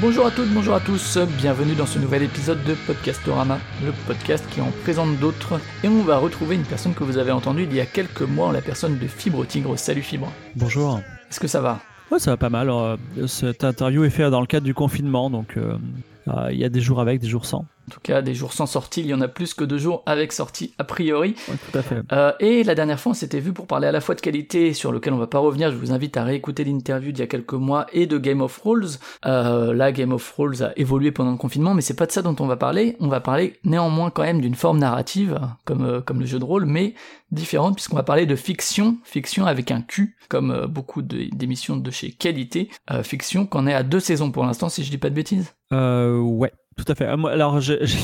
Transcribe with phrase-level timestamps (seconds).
[0.00, 4.42] Bonjour à toutes, bonjour à tous, bienvenue dans ce nouvel épisode de Podcastorama, le podcast
[4.50, 7.74] qui en présente d'autres, et on va retrouver une personne que vous avez entendue il
[7.76, 9.78] y a quelques mois, la personne de Fibre Tigre.
[9.78, 10.32] Salut Fibre.
[10.56, 11.00] Bonjour.
[11.28, 11.80] Est-ce que ça va?
[12.10, 12.62] Ouais, ça va pas mal.
[12.62, 15.76] Alors, euh, cette interview est faite dans le cadre du confinement, donc euh,
[16.28, 17.66] euh, il y a des jours avec, des jours sans.
[17.90, 20.04] En tout cas, des jours sans sortie, il y en a plus que deux jours
[20.06, 21.34] avec sortie, a priori.
[21.48, 21.96] Ouais, tout à fait.
[22.12, 24.74] Euh, et la dernière fois, on s'était vu pour parler à la fois de qualité,
[24.74, 25.72] sur lequel on va pas revenir.
[25.72, 28.56] Je vous invite à réécouter l'interview d'il y a quelques mois, et de Game of
[28.60, 28.86] Thrones.
[29.26, 32.22] Euh, là, Game of Thrones a évolué pendant le confinement, mais c'est pas de ça
[32.22, 32.96] dont on va parler.
[33.00, 36.44] On va parler néanmoins quand même d'une forme narrative, comme, euh, comme le jeu de
[36.44, 36.94] rôle, mais
[37.32, 41.76] différente, puisqu'on va parler de fiction, fiction avec un Q, comme euh, beaucoup de- d'émissions
[41.76, 42.70] de chez Qualité.
[43.02, 45.52] Fiction qu'on est à deux saisons pour l'instant, si je dis pas de bêtises.
[45.72, 47.04] Euh, ouais, tout à fait.
[47.06, 47.58] Ah, Alors,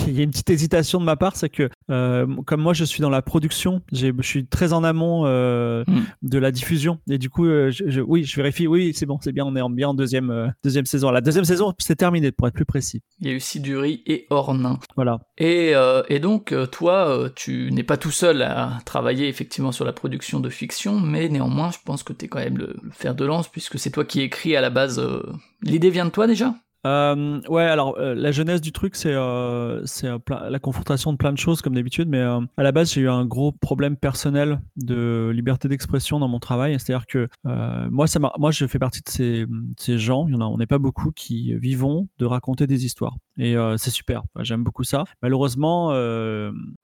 [0.06, 2.84] il y a une petite hésitation de ma part, c'est que euh, comme moi, je
[2.84, 6.02] suis dans la production, je suis très en amont euh, Mm.
[6.22, 8.66] de la diffusion, et du coup, euh, je, je- oui, je vérifie.
[8.66, 11.10] Oui, c'est bon, c'est bien, on est en, bien en deuxième, deuxième saison.
[11.10, 13.02] La deuxième saison, c'est terminé, pour être plus précis.
[13.20, 14.78] Il y a eu Siduri et Ornain.
[14.96, 15.20] Voilà.
[15.38, 15.72] Et,
[16.08, 20.48] et donc, toi, tu n'es pas tout seul à travailler effectivement sur la production de
[20.48, 23.48] fiction, mais néanmoins, je pense que tu es quand même le, le fer de lance,
[23.48, 25.00] puisque c'est toi qui écris à la base.
[25.62, 26.54] L'idée vient de toi déjà?
[26.86, 31.32] Euh, ouais, alors euh, la jeunesse du truc, c'est euh, euh, la confrontation de plein
[31.32, 35.32] de choses comme d'habitude, mais à la base, j'ai eu un gros problème personnel de
[35.34, 36.78] liberté d'expression dans mon travail.
[36.78, 37.28] C'est-à-dire que
[37.90, 39.46] moi, ça moi, je fais partie de ces,
[39.78, 44.22] ces gens, on n'est pas beaucoup qui vivons de raconter des histoires, et c'est super.
[44.40, 45.04] J'aime beaucoup ça.
[45.22, 45.90] Malheureusement,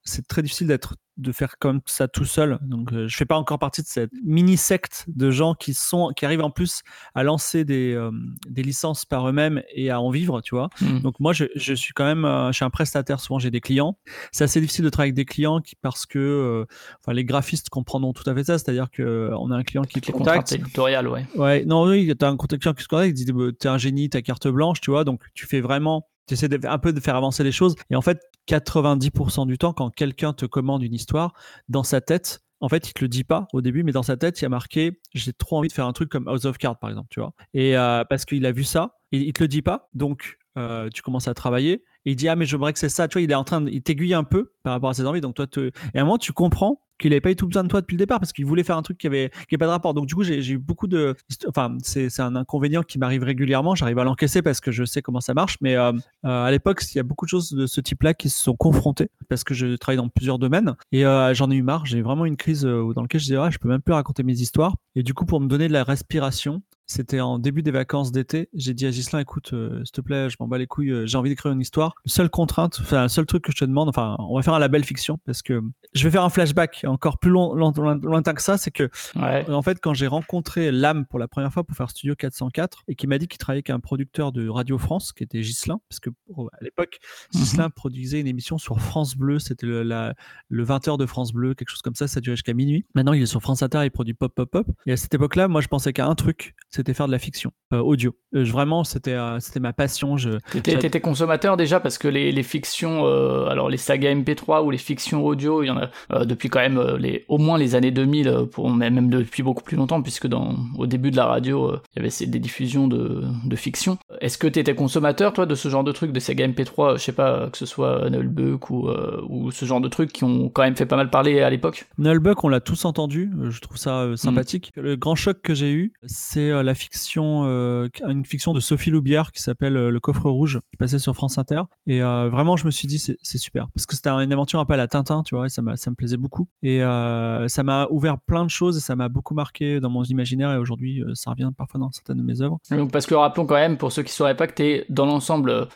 [0.05, 2.59] c'est très difficile d'être de faire comme ça tout seul.
[2.63, 6.11] Donc, euh, je fais pas encore partie de cette mini secte de gens qui sont
[6.17, 6.81] qui arrivent en plus
[7.15, 8.11] à lancer des, euh,
[8.49, 10.71] des licences par eux-mêmes et à en vivre, tu vois.
[10.81, 11.01] Hmm.
[11.01, 13.21] Donc moi, je, je suis quand même, euh, je suis un prestataire.
[13.21, 13.99] Souvent, j'ai des clients.
[14.33, 16.65] C'est assez difficile de travailler avec des clients qui, parce que, euh,
[17.01, 18.59] enfin, les graphistes comprendront tout à fait ça.
[18.59, 20.53] C'est-à-dire que euh, on a un client qui te contacte.
[20.53, 21.27] éditoriales, ouais.
[21.37, 24.09] Ouais, non, oui, t'as un client qui se contacte, il dit, bah, t'es un génie,
[24.09, 25.05] t'as carte blanche, tu vois.
[25.05, 27.75] Donc tu fais vraiment, tu essaies un peu de faire avancer les choses.
[27.91, 31.35] Et en fait, 90% du temps, quand quelqu'un te commande une histoire,
[31.69, 34.17] dans sa tête, en fait, il te le dit pas au début, mais dans sa
[34.17, 36.59] tête, il y a marqué j'ai trop envie de faire un truc comme House of
[36.59, 37.35] Cards, par exemple, tu vois.
[37.55, 40.89] Et euh, parce qu'il a vu ça, et il te le dit pas, donc euh,
[40.95, 41.83] tu commences à travailler.
[42.05, 43.23] Il dit ah mais j'aimerais que c'est ça, tu vois.
[43.23, 45.21] Il est en train, de, il t'aiguille un peu par rapport à ses envies.
[45.21, 45.71] Donc toi, te...
[45.95, 47.95] et à un moment, tu comprends qu'il avait pas eu tout besoin de toi depuis
[47.95, 49.93] le départ parce qu'il voulait faire un truc qui avait qui pas de rapport.
[49.93, 51.15] Donc du coup, j'ai eu beaucoup de,
[51.49, 53.75] enfin c'est un inconvénient qui m'arrive régulièrement.
[53.75, 55.57] J'arrive à l'encaisser parce que je sais comment ça marche.
[55.61, 55.93] Mais euh,
[56.25, 58.55] euh, à l'époque, il y a beaucoup de choses de ce type-là qui se sont
[58.55, 61.85] confrontées parce que je travaille dans plusieurs domaines et euh, j'en ai eu marre.
[61.87, 64.41] J'ai vraiment une crise dans laquelle je disais ah, je peux même plus raconter mes
[64.41, 64.77] histoires.
[64.95, 68.49] Et du coup, pour me donner de la respiration, c'était en début des vacances d'été.
[68.55, 71.07] J'ai dit à Gislain, écoute, euh, s'il te plaît, je m'en bats les couilles, euh,
[71.07, 71.95] j'ai envie d'écrire une histoire.
[72.05, 74.55] Le seule contrainte, enfin, le seul truc que je te demande, enfin, on va faire
[74.55, 75.61] un label fiction parce que
[75.95, 78.59] je vais faire un flashback encore plus long, long- loin- lointain que ça.
[78.59, 79.49] C'est que, Ouais.
[79.51, 82.95] en fait, quand j'ai rencontré l'âme pour la première fois pour faire Studio 404 et
[82.95, 86.01] qui m'a dit qu'il travaillait avec un producteur de Radio France qui était Gislain, parce
[86.01, 86.99] que oh, à l'époque,
[87.33, 90.15] Gislain produisait une émission sur France Bleu, c'était le, la-
[90.49, 92.85] le 20h de France Bleu, quelque chose comme ça, ça durait jusqu'à minuit.
[92.95, 94.67] Maintenant, il est sur France Inter, il produit Pop Pop Pop.
[94.87, 97.53] Et à cette époque-là, moi, je pensais qu'à un truc, c'était faire de la fiction
[97.73, 98.15] euh, audio.
[98.35, 100.17] Euh, je- vraiment, c'était euh, c'était ma passion.
[100.17, 100.31] Je,
[100.63, 104.79] T'étais, consommateur déjà parce que les, les fictions, euh, alors les sagas MP3 ou les
[104.79, 107.75] fictions audio, il y en a euh, depuis quand même euh, les, au moins les
[107.75, 111.27] années 2000, euh, pour, même depuis beaucoup plus longtemps, puisque dans, au début de la
[111.27, 113.97] radio, euh, il y avait ces- des diffusions de, de fiction.
[114.21, 117.03] Est-ce que t'étais consommateur, toi, de ce genre de trucs, des sagas MP3, euh, je
[117.03, 120.49] sais pas, que ce soit Nullbuck ou, euh, ou ce genre de trucs qui ont
[120.49, 121.87] quand même fait pas mal parler à l'époque?
[121.99, 123.31] Nullbuck, on l'a tous entendu.
[123.39, 124.73] euh, Je trouve ça euh, sympathique.
[124.77, 128.91] Le grand choc que j'ai eu, c'est euh, la fiction, euh, une fiction de Sophie
[128.91, 131.63] Loubière qui s'appelle euh, Le Coffre Rouge, qui passait sur France Inter.
[131.87, 133.69] Et euh, vraiment, je me suis dit, c'est super.
[133.75, 135.91] Parce que c'était une aventure un peu à la Tintin, tu vois, et ça, ça
[135.91, 136.49] me plaisait beaucoup.
[136.63, 140.05] Et euh, ça m'a ouvert plein de choses et ça m'a beaucoup marqué dans mon
[140.05, 140.53] imaginaire.
[140.53, 142.59] Et aujourd'hui, ça revient parfois dans certaines de mes œuvres.
[142.71, 145.69] Donc parce que rappelons quand même, pour ceux qui sauraient pas, que t'es dans l'ensemble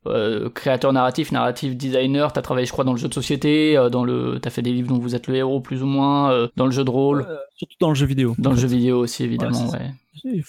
[0.55, 4.39] créateur narratif, narratif designer, t'as travaillé je crois dans le jeu de société, dans le,
[4.41, 6.85] t'as fait des livres dont vous êtes le héros plus ou moins, dans le jeu
[6.85, 7.27] de rôle,
[7.57, 8.35] surtout dans le jeu vidéo.
[8.39, 9.91] dans le jeu vidéo aussi évidemment, ouais.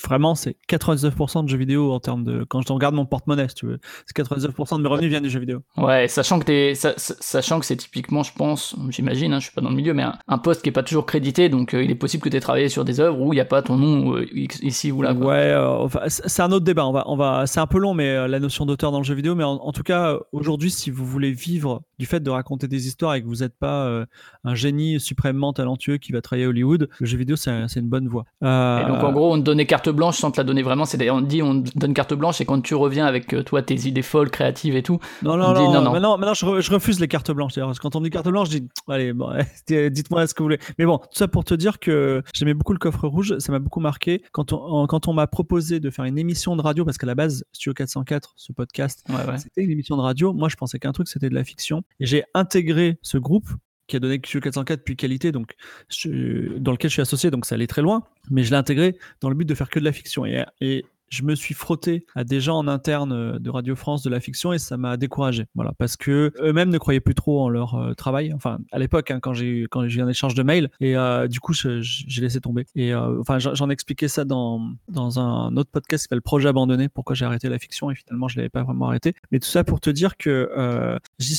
[0.03, 2.45] Vraiment, c'est 99% de jeux vidéo en termes de.
[2.45, 5.29] Quand je regarde mon porte-monnaie, si tu veux, c'est 99% de mes revenus viennent du
[5.29, 5.59] jeu vidéo.
[5.75, 9.59] Ouais, sachant que sa- sachant que c'est typiquement, je pense, j'imagine, hein, je suis pas
[9.61, 11.91] dans le milieu, mais un, un poste qui est pas toujours crédité, donc euh, il
[11.91, 14.15] est possible que t'aies travaillé sur des œuvres où il y a pas ton nom
[14.15, 15.13] euh, ici ou là.
[15.13, 15.27] quoi.
[15.27, 16.87] Ouais, euh, enfin, c'est un autre débat.
[16.87, 19.03] On va, on va, c'est un peu long, mais euh, la notion d'auteur dans le
[19.05, 19.35] jeu vidéo.
[19.35, 22.67] Mais en, en tout cas, euh, aujourd'hui, si vous voulez vivre du fait de raconter
[22.67, 24.05] des histoires et que vous n'êtes pas euh,
[24.43, 28.07] un génie suprêmement talentueux qui va travailler à Hollywood, le jeu vidéo, c'est une bonne
[28.07, 28.25] voie.
[28.41, 30.85] et donc, en gros, on te donnait carte blanche sans te la donner vraiment.
[30.85, 33.35] C'est d'ailleurs, on te dit, on te donne carte blanche et quand tu reviens avec
[33.45, 34.99] toi, tes idées folles, créatives et tout.
[35.23, 37.55] Non, non, non, non, Maintenant, maintenant je, refuse les cartes blanches.
[37.81, 39.31] Quand on me dit carte blanche, je dis, allez, bon,
[39.67, 40.59] dites-moi ce que vous voulez.
[40.77, 43.37] Mais bon, tout ça pour te dire que j'aimais beaucoup le coffre rouge.
[43.39, 44.23] Ça m'a beaucoup marqué.
[44.31, 47.15] Quand on, quand on m'a proposé de faire une émission de radio, parce qu'à la
[47.15, 49.03] base, Studio 404, ce podcast,
[49.37, 50.33] c'était une émission de radio.
[50.33, 51.83] Moi, je pensais qu'un truc, c'était de la fiction.
[51.99, 53.49] J'ai intégré ce groupe
[53.87, 55.55] qui a donné Studio 404 puis qualité, donc
[56.57, 58.03] dans lequel je suis associé, donc ça allait très loin.
[58.29, 60.25] Mais je l'ai intégré dans le but de faire que de la fiction.
[61.09, 64.19] Je me suis frotté à des gens en interne euh, de Radio France de la
[64.19, 65.45] fiction et ça m'a découragé.
[65.55, 68.33] Voilà, parce que eux-mêmes ne croyaient plus trop en leur euh, travail.
[68.33, 71.27] Enfin, à l'époque, hein, quand j'ai quand j'ai eu un échange de mails et euh,
[71.27, 72.65] du coup, j'ai laissé tomber.
[72.75, 76.89] Et enfin, j'en expliquais ça dans dans un autre podcast qui s'appelle Projet abandonné.
[76.89, 79.13] Pourquoi j'ai arrêté la fiction et finalement, je l'avais pas vraiment arrêté.
[79.31, 80.97] Mais tout ça pour te dire que euh,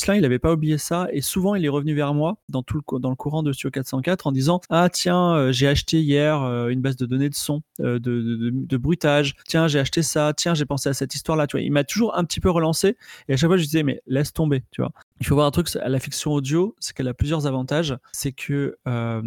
[0.09, 2.99] il avait pas oublié ça et souvent, il est revenu vers moi dans tout le
[2.99, 6.97] dans le courant de Studio 404 en disant ah tiens, j'ai acheté hier une base
[6.97, 9.35] de données de son, de, de, de, bruitage.
[9.66, 11.62] J'ai acheté ça, tiens, j'ai pensé à cette histoire-là, tu vois.
[11.62, 12.96] Il m'a toujours un petit peu relancé
[13.28, 14.93] et à chaque fois, je disais, mais laisse tomber, tu vois.
[15.20, 17.97] Il faut voir un truc la fiction audio, c'est qu'elle a plusieurs avantages.
[18.12, 19.23] C'est que euh,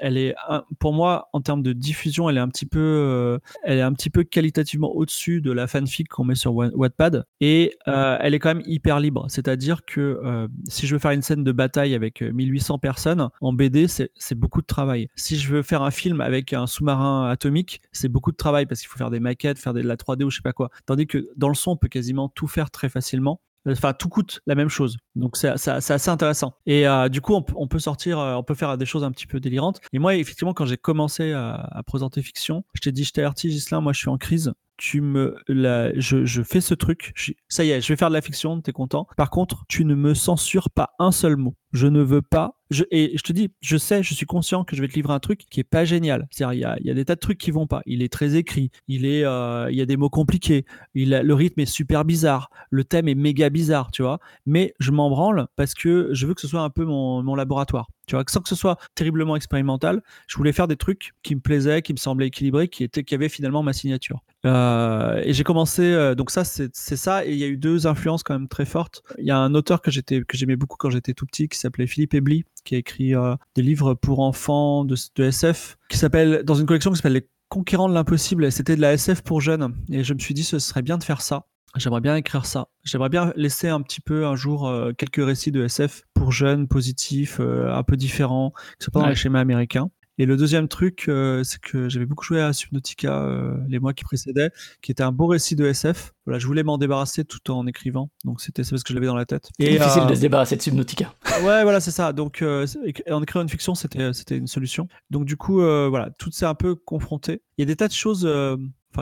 [0.00, 0.34] elle est,
[0.78, 3.92] pour moi, en termes de diffusion, elle est un petit peu, euh, elle est un
[3.92, 8.38] petit peu qualitativement au-dessus de la fanfic qu'on met sur Wattpad, et euh, elle est
[8.38, 9.26] quand même hyper libre.
[9.28, 13.86] C'est-à-dire que si je veux faire une scène de bataille avec 1800 personnes en BD,
[13.88, 15.08] c'est beaucoup de travail.
[15.16, 18.80] Si je veux faire un film avec un sous-marin atomique, c'est beaucoup de travail parce
[18.80, 20.70] qu'il faut faire des maquettes, faire de la 3D ou je sais pas quoi.
[20.86, 23.40] Tandis que dans le son, on peut quasiment tout faire très facilement.
[23.68, 24.96] Enfin, tout coûte la même chose.
[25.14, 26.54] Donc, c'est assez intéressant.
[26.66, 29.26] Et euh, du coup, on, peut sortir, euh, on peut faire des choses un petit
[29.26, 29.80] peu délirantes.
[29.92, 33.50] Et moi, effectivement, quand j'ai commencé à, présenter fiction, je t'ai dit, je t'ai averti,
[33.50, 34.52] Gislain, moi, je suis en crise.
[34.76, 37.12] Tu me, la, je, je, fais ce truc.
[37.48, 39.06] ça y est, je vais faire de la fiction, t'es content.
[39.16, 41.54] Par contre, tu ne me censures pas un seul mot.
[41.72, 44.74] Je ne veux pas je, et je te dis, je sais, je suis conscient que
[44.76, 46.26] je vais te livrer un truc qui est pas génial.
[46.30, 47.82] C'est-à-dire, il y a, y a des tas de trucs qui vont pas.
[47.86, 50.64] Il est très écrit, il est, euh, il y a des mots compliqués,
[50.94, 54.18] il le rythme est super bizarre, le thème est méga bizarre, tu vois.
[54.46, 57.34] Mais je m'en branle parce que je veux que ce soit un peu mon, mon
[57.34, 57.88] laboratoire.
[58.06, 61.40] Tu vois, sans que ce soit terriblement expérimental, je voulais faire des trucs qui me
[61.40, 64.22] plaisaient, qui me semblaient équilibrés, qui étaient, qui avaient finalement ma signature.
[64.44, 67.26] Euh, et j'ai commencé, euh, donc ça, c'est ça.
[67.26, 69.02] Et il y a eu deux influences quand même très fortes.
[69.18, 72.14] Il y a un auteur que j'aimais beaucoup quand j'étais tout petit, qui s'appelait Philippe
[72.14, 76.66] Ebly, qui a écrit euh, des livres pour enfants de, SF, qui s'appelle dans une
[76.66, 78.50] collection qui s'appelle Les Conquérants de l'impossible.
[78.50, 79.74] C'était de la SF pour jeunes.
[79.90, 81.46] Et je me suis dit, ce serait bien de faire ça.
[81.76, 82.68] J'aimerais bien écrire ça.
[82.84, 86.68] J'aimerais bien laisser un petit peu un jour euh, quelques récits de SF pour jeunes,
[86.68, 89.90] positifs, euh, un peu différents, qui sont pas dans les schémas américains.
[90.18, 93.92] Et le deuxième truc, euh, c'est que j'avais beaucoup joué à Subnautica euh, les mois
[93.92, 94.50] qui précédaient,
[94.80, 96.14] qui était un beau récit de SF.
[96.24, 99.16] Voilà, je voulais m'en débarrasser tout en écrivant, donc c'était parce que je l'avais dans
[99.16, 99.50] la tête.
[99.60, 101.12] C'est difficile euh, de se débarrasser de Subnautica.
[101.44, 102.14] Ouais, voilà, c'est ça.
[102.14, 104.88] Donc, en écrivant une fiction, c'était c'était une solution.
[105.10, 107.42] Donc du coup, voilà, tout s'est un peu confronté.
[107.58, 108.26] Il y a des tas de choses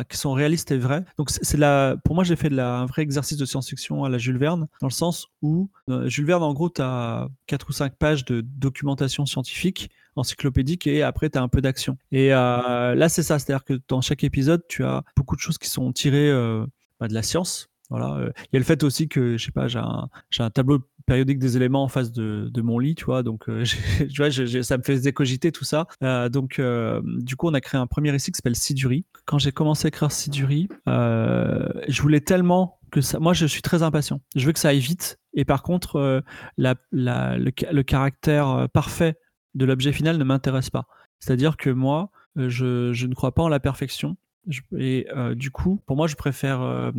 [0.03, 1.05] qui sont réalistes et vraies.
[1.19, 4.39] Donc c'est la, pour moi j'ai fait un vrai exercice de science-fiction à la Jules
[4.39, 5.71] Verne, dans le sens où
[6.07, 11.03] Jules Verne en gros tu as 4 ou 5 pages de documentation scientifique encyclopédique et
[11.03, 11.97] après tu as un peu d'action.
[12.13, 15.59] Et euh, là c'est ça, c'est-à-dire que dans chaque épisode tu as beaucoup de choses
[15.59, 16.67] qui sont tirées euh,
[17.01, 17.69] bah, de la science.
[17.91, 18.15] Voilà.
[18.15, 20.09] Euh, il y a le fait aussi que je sais pas, j'ai un,
[20.39, 23.47] un tableau périodique des éléments en face de, mon lit, tu vois, donc
[23.99, 25.87] tu vois, ça me fait décogiter tout ça.
[26.31, 26.61] donc
[27.05, 29.05] du coup on a créé un premier récit qui s'appelle Siduri.
[29.27, 33.83] Quand j'ai commencé à écrire Siduri, je voulais tellement que ça, moi je suis très
[33.83, 34.21] impatient.
[34.37, 35.19] Je veux que ça aille vite.
[35.35, 36.23] Et par contre,
[36.57, 39.17] le, caractère parfait
[39.55, 40.87] de l'objet final ne m'intéresse pas.
[41.21, 44.17] C'est-à-dire que moi, euh, je, ne crois pas en la perfection.
[44.77, 46.91] Et euh, du coup, pour moi, je préfère euh,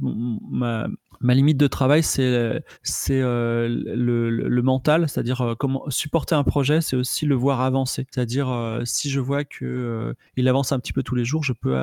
[0.00, 0.88] ma,
[1.20, 6.96] ma, limite de travail, c'est c'est le, le, mental, c'est-à-dire comment supporter un projet, c'est
[6.96, 8.06] aussi le voir avancer.
[8.10, 11.76] C'est-à-dire si je vois que il avance un petit peu tous les jours, je peux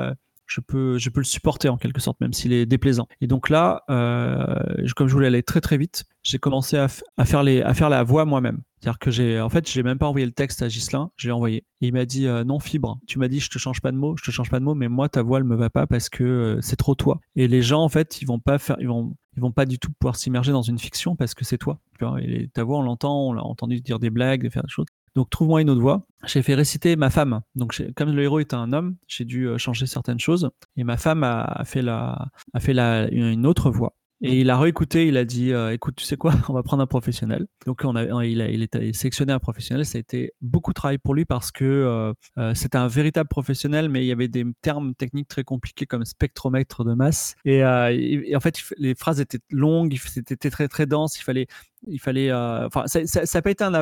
[0.46, 3.08] je peux, je peux le supporter en quelque sorte, même s'il est déplaisant.
[3.20, 7.42] Et donc là, euh, comme je voulais aller très très vite, j'ai commencé à, faire
[7.42, 8.62] la voix moi-même.
[8.80, 11.64] C'est-à-dire que j'ai, en fait, j'ai même pas envoyé le texte à Gislin, j'ai envoyé.
[11.80, 12.98] Et il m'a dit euh, non fibre.
[13.06, 14.74] Tu m'as dit je te change pas de mots, je te change pas de mots,
[14.74, 17.20] mais moi ta voix elle me va pas parce que euh, c'est trop toi.
[17.34, 19.78] Et les gens en fait, ils vont pas faire, ils vont, ils vont pas du
[19.78, 21.80] tout pouvoir s'immerger dans une fiction parce que c'est toi.
[22.20, 24.86] Et ta voix, on l'entend, on l'a entendu dire des blagues, faire des choses.
[25.16, 26.06] Donc trouve-moi une autre voix.
[26.26, 27.40] J'ai fait réciter ma femme.
[27.54, 30.50] Donc comme le héros est un homme, j'ai dû euh, changer certaines choses.
[30.76, 33.96] Et ma femme a, fait, la, a fait la, une autre voix.
[34.22, 36.82] Et il a réécouté, il a dit euh, écoute, tu sais quoi, on va prendre
[36.82, 37.46] un professionnel.
[37.66, 39.84] Donc on a, il, a, il est sélectionné un professionnel.
[39.84, 43.28] Ça a été beaucoup de travail pour lui parce que euh, euh, c'était un véritable
[43.28, 47.34] professionnel, mais il y avait des termes techniques très compliqués comme spectromètre de masse.
[47.44, 51.18] Et, et en fait, les phrases étaient longues, c'était très très dense.
[51.18, 51.46] Il fallait
[51.86, 53.74] Il fallait, enfin, ça n'a pas été un,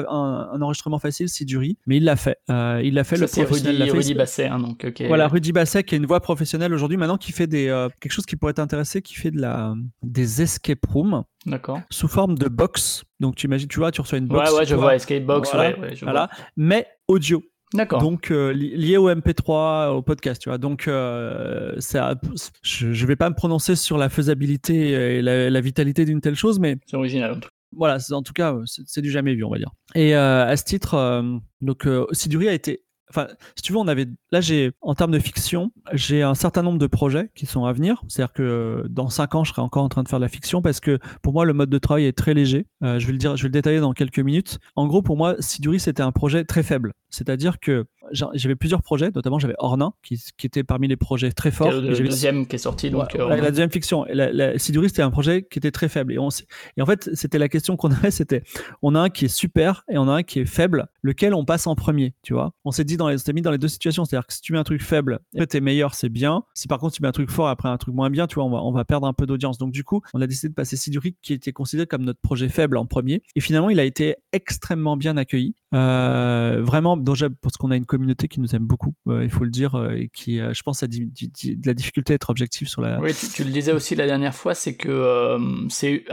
[0.61, 2.39] enregistrement facile, Siduri, mais il l'a fait.
[2.49, 3.17] il l'a fait.
[3.17, 4.87] le professionnel Rudy, Rudy Basset, hein, donc.
[5.07, 7.65] Voilà, Rudy Basset qui est une voix professionnelle aujourd'hui, maintenant qui fait des
[8.01, 11.25] quelque chose qui pourrait t'intéresser, qui fait de la des escape rooms.
[11.47, 11.81] D'accord.
[11.91, 13.05] Sous forme de box.
[13.21, 14.51] Donc tu imagines, tu vois, tu reçois une box.
[14.51, 16.29] Ouais, ouais, je vois, escape box, voilà, ouais, je voilà.
[16.57, 17.43] Mais audio.
[17.75, 18.01] D'accord.
[18.01, 20.59] Donc euh, lié au MP3, au podcast, tu vois.
[20.59, 22.15] Donc euh, ça,
[22.63, 26.61] je, ne vais pas me prononcer sur la faisabilité et la, vitalité d'une telle chose,
[26.61, 27.41] mais c'est original.
[27.77, 29.71] Voilà, en tout cas, c'est du jamais vu, on va dire.
[29.95, 31.23] Et euh, à ce titre,
[31.61, 34.09] donc Siduri a été Enfin, si tu veux, on avait.
[34.33, 37.73] Là, j'ai, en termes de fiction, j'ai un certain nombre de projets qui sont à
[37.73, 38.03] venir.
[38.09, 40.63] C'est-à-dire que dans 5 ans, je serai encore en train de faire de la fiction
[40.63, 42.67] parce que pour moi, le mode de travail est très léger.
[42.83, 44.59] je vais le dire, je vais le détailler dans quelques minutes.
[44.75, 46.93] En gros, pour moi, Siduri, c'était un projet très faible.
[47.11, 51.73] C'est-à-dire que j'avais plusieurs projets, notamment j'avais Ornin, qui, était parmi les projets très forts.
[51.73, 52.91] Le, le deuxième qui est sorti.
[52.91, 54.05] Donc, euh, la, deuxième fiction.
[54.09, 56.13] La, la c'était un projet qui était très faible.
[56.13, 56.29] Et, on,
[56.77, 58.43] et en fait, c'était la question qu'on avait, c'était
[58.83, 61.45] on a un qui est super et on a un qui est faible, lequel on
[61.45, 62.53] passe en premier, tu vois?
[62.65, 64.59] On s'est dit dans les, mis dans les deux situations, c'est-à-dire que si tu mets
[64.59, 66.45] un truc faible, tu es meilleur, c'est bien.
[66.55, 68.45] Si par contre tu mets un truc fort après un truc moins bien, tu vois,
[68.45, 69.59] on va, on va perdre un peu d'audience.
[69.59, 72.49] Donc du coup, on a décidé de passer Siduri, qui était considéré comme notre projet
[72.49, 73.23] faible en premier.
[73.37, 75.55] Et finalement, il a été extrêmement bien accueilli.
[75.75, 76.97] Euh, vraiment,
[77.43, 79.95] parce qu'on a une communauté qui nous aime beaucoup, euh, il faut le dire, euh,
[79.95, 83.01] et qui, je pense, a de la difficulté à être objectif sur la.
[83.01, 85.37] Oui, tu, le disais aussi la dernière fois, c'est que
[85.69, 86.05] c'est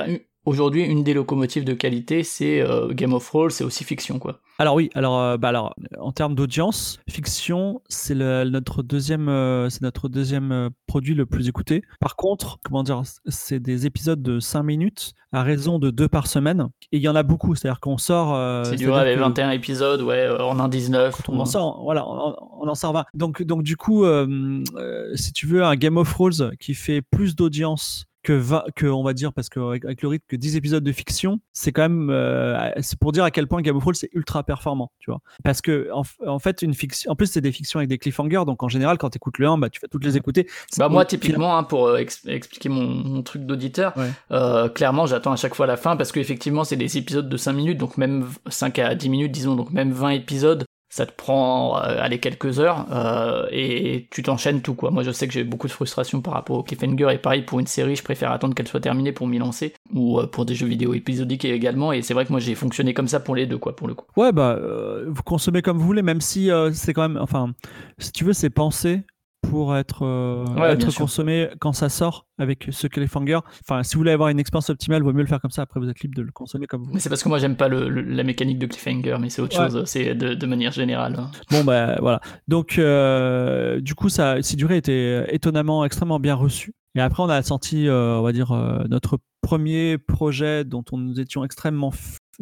[0.45, 4.39] aujourd'hui une des locomotives de qualité, c'est Game of Thrones, c'est aussi fiction, quoi.
[4.59, 9.27] Alors oui, alors, bah alors en termes d'audience, fiction, c'est notre deuxième,
[9.69, 11.81] c'est notre deuxième produit le plus écouté.
[11.99, 16.27] Par contre, comment dire, c'est des épisodes de 5 minutes à raison de deux par
[16.27, 16.69] semaine.
[16.91, 18.35] Et il y en a beaucoup, c'est-à-dire qu'on sort.
[18.35, 21.21] Euh, c'est du avec 21 épisodes, ouais, en un 19.
[21.29, 23.05] on en sort, voilà, on, en sort 20.
[23.13, 27.01] Donc, donc du coup, euh, euh, si tu veux, un Game of Thrones qui fait
[27.01, 28.41] plus d'audience que,
[28.75, 31.71] que on va dire parce que avec le rythme que 10 épisodes de fiction c'est
[31.71, 34.91] quand même euh, c'est pour dire à quel point Game of Thrones c'est ultra performant
[34.99, 35.21] tu vois.
[35.43, 38.63] Parce que en, fait une fiction en plus c'est des fictions avec des cliffhangers donc
[38.63, 40.47] en général quand tu écoutes le 1 bah tu vas toutes les écouter.
[40.77, 43.93] Bah moi typiquement hein, pour euh, expliquer mon, truc d'auditeur
[44.31, 47.53] euh, clairement j'attends à chaque fois la fin parce qu'effectivement c'est des épisodes de 5
[47.53, 51.77] minutes donc même 5 à 10 minutes disons donc même 20 épisodes ça te prend
[51.77, 54.91] euh, allez, quelques heures euh, et tu t'enchaînes tout quoi.
[54.91, 57.61] Moi je sais que j'ai beaucoup de frustration par rapport au cliffhanger et pareil pour
[57.61, 60.53] une série je préfère attendre qu'elle soit terminée pour m'y lancer ou euh, pour des
[60.53, 63.45] jeux vidéo épisodiques également et c'est vrai que moi j'ai fonctionné comme ça pour les
[63.45, 64.05] deux quoi pour le coup.
[64.17, 64.59] Ouais bah
[65.07, 67.53] vous consommez comme vous voulez même si c'est quand même enfin
[67.97, 69.01] si tu veux c'est pensé
[69.41, 73.39] pour être, euh, être consommé quand ça sort avec ce cliffhanger.
[73.67, 75.63] Enfin, si vous voulez avoir une expérience optimale, vaut mieux le faire comme ça.
[75.63, 76.91] Après, vous êtes libre de le consommer comme vous.
[76.93, 79.55] Mais c'est parce que moi, j'aime pas le, la mécanique de cliffhanger, mais c'est autre
[79.55, 79.83] chose.
[79.85, 81.15] C'est de, de, manière générale.
[81.17, 81.31] Hein.
[81.49, 82.21] Bon, bah voilà.
[82.47, 86.73] Donc, euh, du coup, ça, duré était étonnamment extrêmement bien reçu.
[86.95, 88.53] Et après, on a senti, euh, on va dire,
[88.89, 91.91] notre premier projet dont on nous étions extrêmement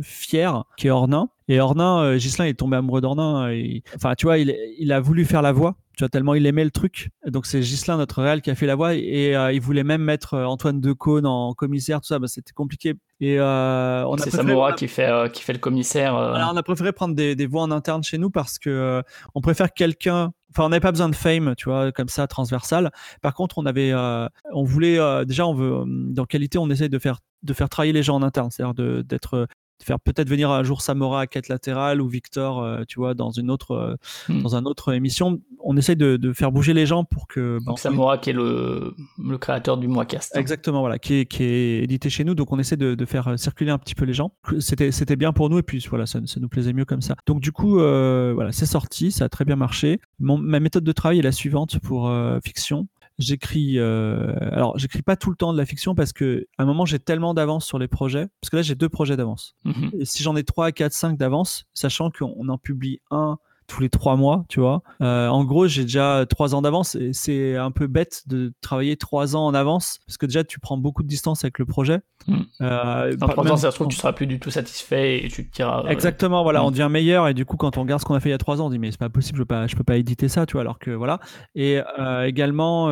[0.01, 1.29] fiers, qui est Ornin.
[1.47, 3.51] Et Ornin, Gislain est tombé amoureux d'Ornin.
[3.95, 6.63] Enfin, tu vois, il, il a voulu faire la voix tu vois, tellement il aimait
[6.63, 7.09] le truc.
[7.25, 10.01] Donc c'est Gislin, notre réal, qui a fait la voix et euh, il voulait même
[10.01, 12.19] mettre euh, Antoine Decaune en commissaire, tout ça.
[12.19, 12.93] Bah, c'était compliqué.
[13.19, 16.15] Et euh, on c'est Samora qui fait qui fait le commissaire.
[16.15, 19.03] Alors on a préféré prendre des, des, voix en interne chez nous parce que
[19.35, 20.31] on préfère quelqu'un.
[20.51, 22.91] Enfin, on n'avait pas besoin de fame, tu vois, comme ça, transversal.
[23.21, 27.19] Par contre, on avait, on voulait déjà, on veut, dans qualité, on essaye de faire
[27.43, 29.47] de faire travailler les gens en interne, c'est-à-dire d'être
[29.83, 33.31] faire peut-être venir un jour Samora à quête latérale ou Victor, euh, tu vois, dans
[33.31, 33.95] une autre, euh,
[34.27, 34.41] hmm.
[34.41, 35.41] dans un autre émission.
[35.63, 37.59] On essaye de, faire bouger les gens pour que.
[37.65, 40.35] Donc Samora qui est le, le créateur du Moicast.
[40.35, 42.35] Exactement, voilà, qui est, qui est édité chez nous.
[42.35, 44.33] Donc on essaie de, faire euh, circuler un petit peu les gens.
[44.59, 47.15] C'était, c'était bien pour nous et puis voilà, ça, ça nous plaisait mieux comme ça.
[47.25, 49.99] Donc du coup, voilà, c'est sorti, ça a très bien marché.
[50.19, 52.11] ma méthode de travail est la suivante pour
[52.43, 52.87] fiction
[53.19, 56.65] j'écris euh, alors j'écris pas tout le temps de la fiction parce que à un
[56.65, 60.05] moment j'ai tellement d'avance sur les projets parce que là j'ai deux projets d'avance mhm.
[60.05, 63.37] si j'en ai trois quatre cinq d'avance sachant qu'on en publie un
[63.69, 64.81] tous les trois mois, tu vois.
[65.01, 68.97] Euh, en gros, j'ai déjà trois ans d'avance et c'est un peu bête de travailler
[68.97, 72.01] trois ans en avance parce que déjà tu prends beaucoup de distance avec le projet.
[72.27, 72.37] Mmh.
[72.61, 75.47] Euh, Dans trois ans, ça se trouve, tu seras plus du tout satisfait et tu
[75.47, 75.85] te diras.
[75.85, 76.71] Euh, Exactement, voilà, on mmh.
[76.71, 78.39] devient meilleur et du coup, quand on regarde ce qu'on a fait il y a
[78.39, 80.27] trois ans, on dit mais c'est pas possible, je peux pas, je peux pas éditer
[80.27, 80.61] ça, tu vois.
[80.61, 81.19] Alors que voilà.
[81.55, 81.79] Et
[82.25, 82.89] également.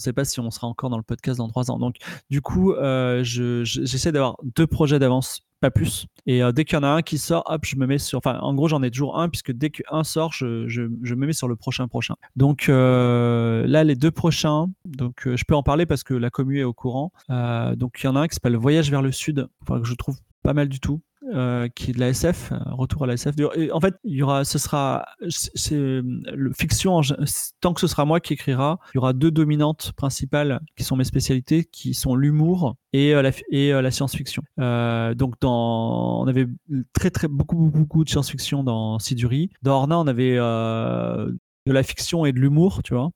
[0.00, 1.78] Je sais pas si on sera encore dans le podcast dans trois ans.
[1.78, 1.96] Donc,
[2.30, 2.74] du coup,
[3.22, 6.06] j'essaie d'avoir deux projets d'avance pas plus.
[6.26, 8.18] Et euh, dès qu'il y en a un qui sort, hop, je me mets sur.
[8.18, 11.48] Enfin, en gros, j'en ai toujours un, puisque dès qu'un sort, je, me mets sur
[11.48, 12.16] le prochain prochain.
[12.36, 16.30] Donc euh, là, les deux prochains, donc euh, je peux en parler parce que la
[16.30, 17.12] commu est au courant.
[17.28, 20.16] donc il y en a un qui s'appelle Voyage vers le Sud, que je trouve
[20.42, 21.00] pas mal du tout.
[21.74, 23.34] Qui est de la SF, retour à la SF.
[23.72, 27.00] en fait, il y aura, ce sera, c'est le fiction.
[27.60, 30.96] tant que ce sera moi qui écrira, il y aura deux dominantes principales qui sont
[30.96, 34.42] mes spécialités, qui sont l'humour et la, et la science-fiction.
[34.58, 36.46] donc dans, on avait
[36.92, 39.50] très très beaucoup, beaucoup de science-fiction dans Siduri.
[39.62, 40.38] Dans Orna, on avait
[41.66, 43.10] de la fiction et de l'humour, tu vois.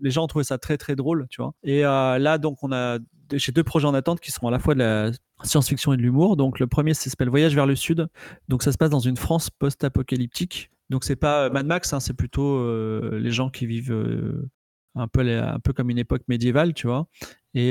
[0.00, 1.52] Les gens trouvé ça très très drôle, tu vois.
[1.62, 2.98] Et euh, là, donc, on a
[3.32, 5.12] j'ai deux projets en attente qui sont à la fois de la
[5.44, 6.36] science-fiction et de l'humour.
[6.36, 8.08] Donc, le premier s'appelle Voyage vers le Sud.
[8.48, 10.70] Donc, ça se passe dans une France post-apocalyptique.
[10.88, 14.50] Donc, c'est pas Mad Max, hein, c'est plutôt euh, les gens qui vivent euh,
[14.96, 17.06] un peu un peu comme une époque médiévale, tu vois.
[17.54, 17.70] Et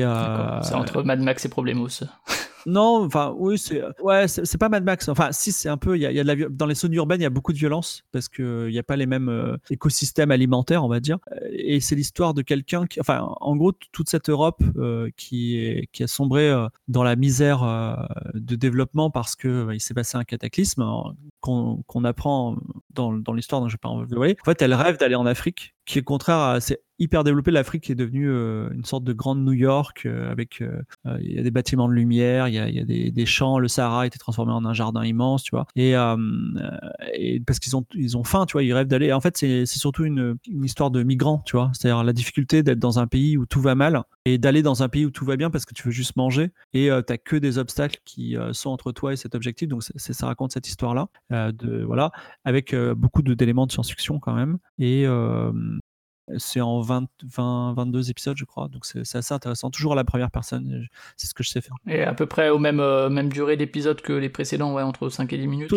[0.64, 1.88] c'est entre Mad Max et Problemos.
[2.66, 5.10] Non, enfin, oui, c'est ouais, c'est pas Mad Max.
[5.10, 5.98] Enfin, si, c'est un peu.
[5.98, 8.04] Il y a, de la, dans les zones urbaines, il y a beaucoup de violence
[8.12, 11.20] parce qu'il n'y a pas les mêmes euh, écosystèmes alimentaires, on va dire.
[11.52, 16.02] Et c'est l'histoire de quelqu'un qui, enfin, en gros, toute cette Europe euh, qui, est,
[16.02, 17.60] a sombré euh, dans la misère
[18.34, 22.58] de développement parce que il s'est passé un cataclysme hein, qu'on apprend
[22.92, 25.76] dans, dans l'histoire dont je vais pas en En fait, elle rêve d'aller en Afrique
[25.90, 29.44] qui est contraire à c'est hyper développé l'Afrique est devenue euh, une sorte de grande
[29.44, 30.84] New York euh, avec euh,
[31.20, 33.58] il y a des bâtiments de lumière il y a, y a des, des, champs.
[33.58, 35.66] Le Sahara a été transformé en un jardin immense tu vois.
[35.76, 35.96] Et,
[37.14, 39.12] et parce qu'ils ont ils ont faim tu vois ils rêvent d'aller.
[39.14, 41.72] En fait c'est surtout une, une, histoire de migrants tu vois.
[41.74, 44.90] C'est-à-dire la difficulté d'être dans un pays où tout va mal et d'aller dans un
[44.90, 47.36] pays où tout va bien parce que tu veux juste manger et tu t'as que
[47.36, 50.94] des obstacles qui sont entre toi et cet objectif donc c'est ça raconte cette histoire
[50.94, 52.12] là de voilà
[52.46, 55.06] avec beaucoup d'éléments de science-fiction quand même et
[56.38, 58.68] c'est en 20, 20, 22 épisodes, je crois.
[58.68, 59.70] Donc c'est assez intéressant.
[59.70, 61.76] Toujours à la première personne, c'est ce que je sais faire.
[61.88, 65.10] Et à peu près au même, euh, même durée d'épisode que les précédents, ouais, entre
[65.10, 65.74] 5 et 10 minutes.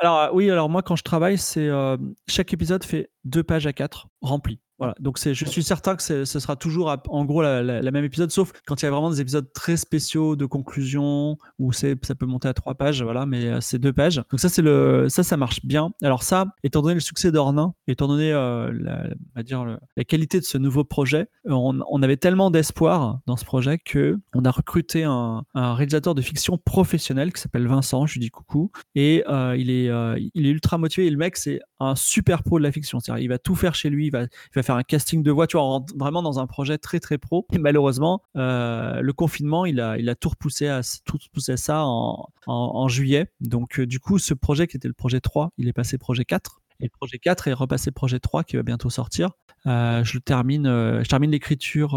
[0.00, 3.72] alors oui, alors moi quand je travaille, c'est euh, chaque épisode fait deux pages à
[3.72, 4.60] 4 remplies.
[4.82, 4.94] Voilà.
[4.98, 8.82] Donc je suis certain que ce sera toujours en gros la, même épisode, sauf quand
[8.82, 12.54] il y a vraiment des épisodes très spéciaux de conclusion où ça peut monter à
[12.54, 14.20] trois pages, voilà, mais euh, c'est deux pages.
[14.30, 15.92] Donc ça ça marche bien.
[16.02, 20.82] Alors ça, étant donné le succès d'Ornin, étant donné euh, la, qualité de ce nouveau
[20.82, 26.14] projet, on, on avait tellement d'espoir dans ce projet que on a recruté un, réalisateur
[26.14, 28.06] de fiction professionnel qui s'appelle Vincent.
[28.06, 31.06] Je lui dis coucou et euh, il est, euh, ultra motivé.
[31.06, 33.00] Et le mec c'est un super pro de la fiction.
[33.00, 34.26] C'est-à-dire il va tout faire chez lui, il va
[34.62, 37.46] faire un casting de voix, tu vois, vraiment dans un projet très très pro.
[37.52, 42.88] Et malheureusement, euh, le confinement, il a, tout repoussé à, tout repoussé ça en, en,
[42.88, 43.30] juillet.
[43.40, 46.24] Donc euh, du coup, ce projet qui était le projet 3, il est passé projet
[46.24, 46.61] 4.
[46.82, 49.30] Et le projet 4 est repassé projet 3 qui va bientôt sortir.
[49.66, 51.90] Euh, je le termine, je termine l'écriture.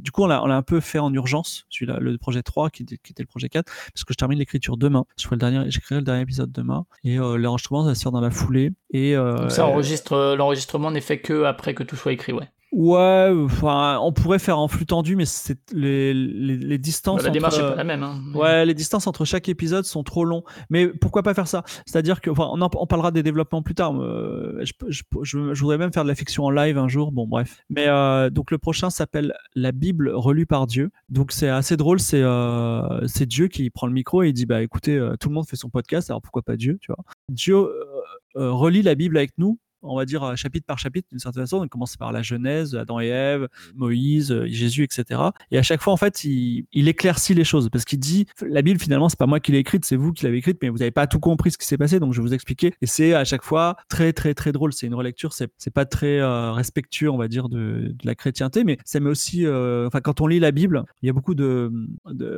[0.00, 3.22] du coup, on l'a, un peu fait en urgence, celui-là, le projet 3 qui, était
[3.22, 5.04] le projet 4, parce que je termine l'écriture demain.
[5.16, 6.84] Je ferai le dernier, j'écrirai le dernier épisode demain.
[7.04, 8.72] Et l'enregistrement va se dans la foulée.
[8.90, 12.48] Et, Donc ça enregistre, l'enregistrement n'est fait que après que tout soit écrit, ouais.
[12.74, 17.20] Ouais, enfin, on pourrait faire en flux tendu, mais c'est les, les, les, distances.
[17.20, 18.02] Bah, la démarche n'est pas la même.
[18.02, 18.20] Hein.
[18.34, 20.42] Ouais, les distances entre chaque épisode sont trop longs.
[20.70, 21.62] Mais pourquoi pas faire ça?
[21.86, 23.94] C'est-à-dire que, enfin, on, on parlera des développements plus tard.
[24.02, 27.12] Euh, je, je, je, je, voudrais même faire de la fiction en live un jour.
[27.12, 27.62] Bon, bref.
[27.70, 30.90] Mais euh, donc le prochain s'appelle La Bible relue par Dieu.
[31.10, 32.00] Donc c'est assez drôle.
[32.00, 35.28] C'est euh, c'est Dieu qui prend le micro et il dit bah écoutez, euh, tout
[35.28, 37.04] le monde fait son podcast, alors pourquoi pas Dieu, tu vois?
[37.28, 37.56] Dieu
[38.36, 41.42] euh, relit la Bible avec nous on va dire euh, chapitre par chapitre d'une certaine
[41.42, 41.62] façon.
[41.62, 43.78] On commence par la Genèse, Adam et Ève, mmh.
[43.78, 45.20] Moïse, euh, Jésus, etc.
[45.50, 48.78] Et à chaque fois, en fait, il, éclaircit les choses parce qu'il dit la Bible
[48.78, 50.90] finalement c'est pas moi qui l'ai écrite, c'est vous qui l'avez écrite, mais vous n'avez
[50.90, 52.74] pas tout compris ce qui s'est passé, donc je vais vous expliquer.
[52.82, 54.72] Et c'est à chaque fois très très très drôle.
[54.72, 58.78] C'est une relecture, c'est pas très euh, respectueux, on va dire, de, la chrétienté, mais
[58.84, 61.72] ça met aussi, enfin quand on lit la Bible, il y a beaucoup de,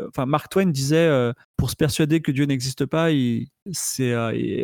[0.09, 3.11] enfin Mark Twain disait pour se persuader que Dieu n'existe pas,
[3.73, 4.13] c'est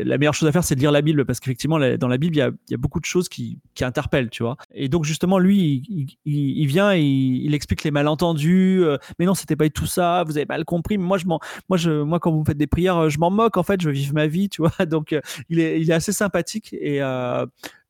[0.05, 2.37] la meilleure chose à faire, c'est de lire la Bible parce qu'effectivement dans la Bible
[2.37, 4.57] il y a beaucoup de choses qui, qui interpellent, tu vois.
[4.75, 8.83] Et donc justement, lui, il, vient et il, explique les malentendus.
[8.83, 10.25] Euh, mais non, c'était pas tout ça.
[10.27, 10.99] Vous avez mal compris.
[10.99, 11.38] Mais moi, je moi,
[11.73, 13.57] je, moi, quand vous me faites des prières, je m'en moque.
[13.57, 14.87] En fait, je vivre ma vie, tu vois.
[14.87, 17.01] Donc, euh, il est, il est assez sympathique et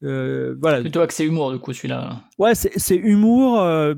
[0.05, 0.81] euh, euh, voilà.
[0.81, 2.23] Plutôt accès humour, du coup, celui-là.
[2.39, 3.61] Ouais, c'est humour.
[3.61, 3.95] Euh,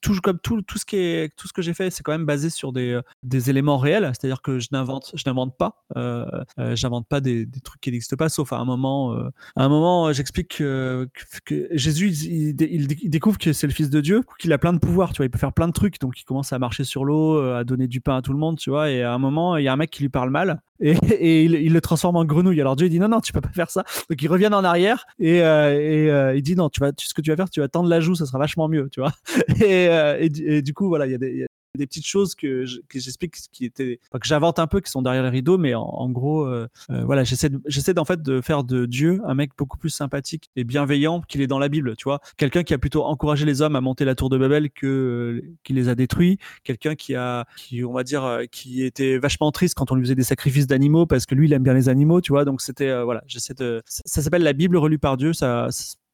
[0.00, 2.26] tout, comme tout, tout ce qui est, tout ce que j'ai fait, c'est quand même
[2.26, 4.12] basé sur des, des éléments réels.
[4.14, 5.84] C'est-à-dire que je n'invente, je n'invente pas.
[5.96, 6.24] Euh,
[6.58, 9.14] euh j'invente pas des, des, trucs qui n'existent pas, sauf à un moment.
[9.14, 11.08] Euh, à un moment, j'explique que,
[11.44, 14.78] que, Jésus, il, il, découvre que c'est le Fils de Dieu, qu'il a plein de
[14.78, 15.12] pouvoirs.
[15.12, 16.00] Tu vois, il peut faire plein de trucs.
[16.00, 18.58] Donc, il commence à marcher sur l'eau, à donner du pain à tout le monde.
[18.58, 20.60] Tu vois, et à un moment, il y a un mec qui lui parle mal
[20.80, 22.60] et, et il, il, le transforme en grenouille.
[22.60, 23.84] Alors Dieu dit non, non, tu peux pas faire ça.
[24.10, 27.14] Donc il revient en arrière et, euh, et euh, il dit non, tu vas, ce
[27.14, 29.12] que tu vas faire, tu vas tendre la joue, ça sera vachement mieux, tu vois.
[29.62, 31.46] Et, euh, et, du coup, voilà, il y a des,
[31.78, 35.30] des petites choses que j'explique, qui étaient, que j'invente un peu, qui sont derrière les
[35.30, 39.20] rideaux, mais en, gros, euh, euh, voilà, j'essaie, j'essaie en fait de faire de Dieu
[39.24, 42.20] un mec beaucoup plus sympathique et bienveillant qu'il est dans la Bible, tu vois.
[42.36, 45.72] Quelqu'un qui a plutôt encouragé les hommes à monter la tour de Babel que qui
[45.72, 46.38] les a détruits.
[46.64, 50.14] Quelqu'un qui a, qui on va dire, qui était vachement triste quand on lui faisait
[50.14, 52.44] des sacrifices d'animaux parce que lui il aime bien les animaux, tu vois.
[52.44, 55.32] Donc c'était, voilà, j'essaie de, ça, s'appelle la Bible relue par Dieu.
[55.32, 55.68] Ça,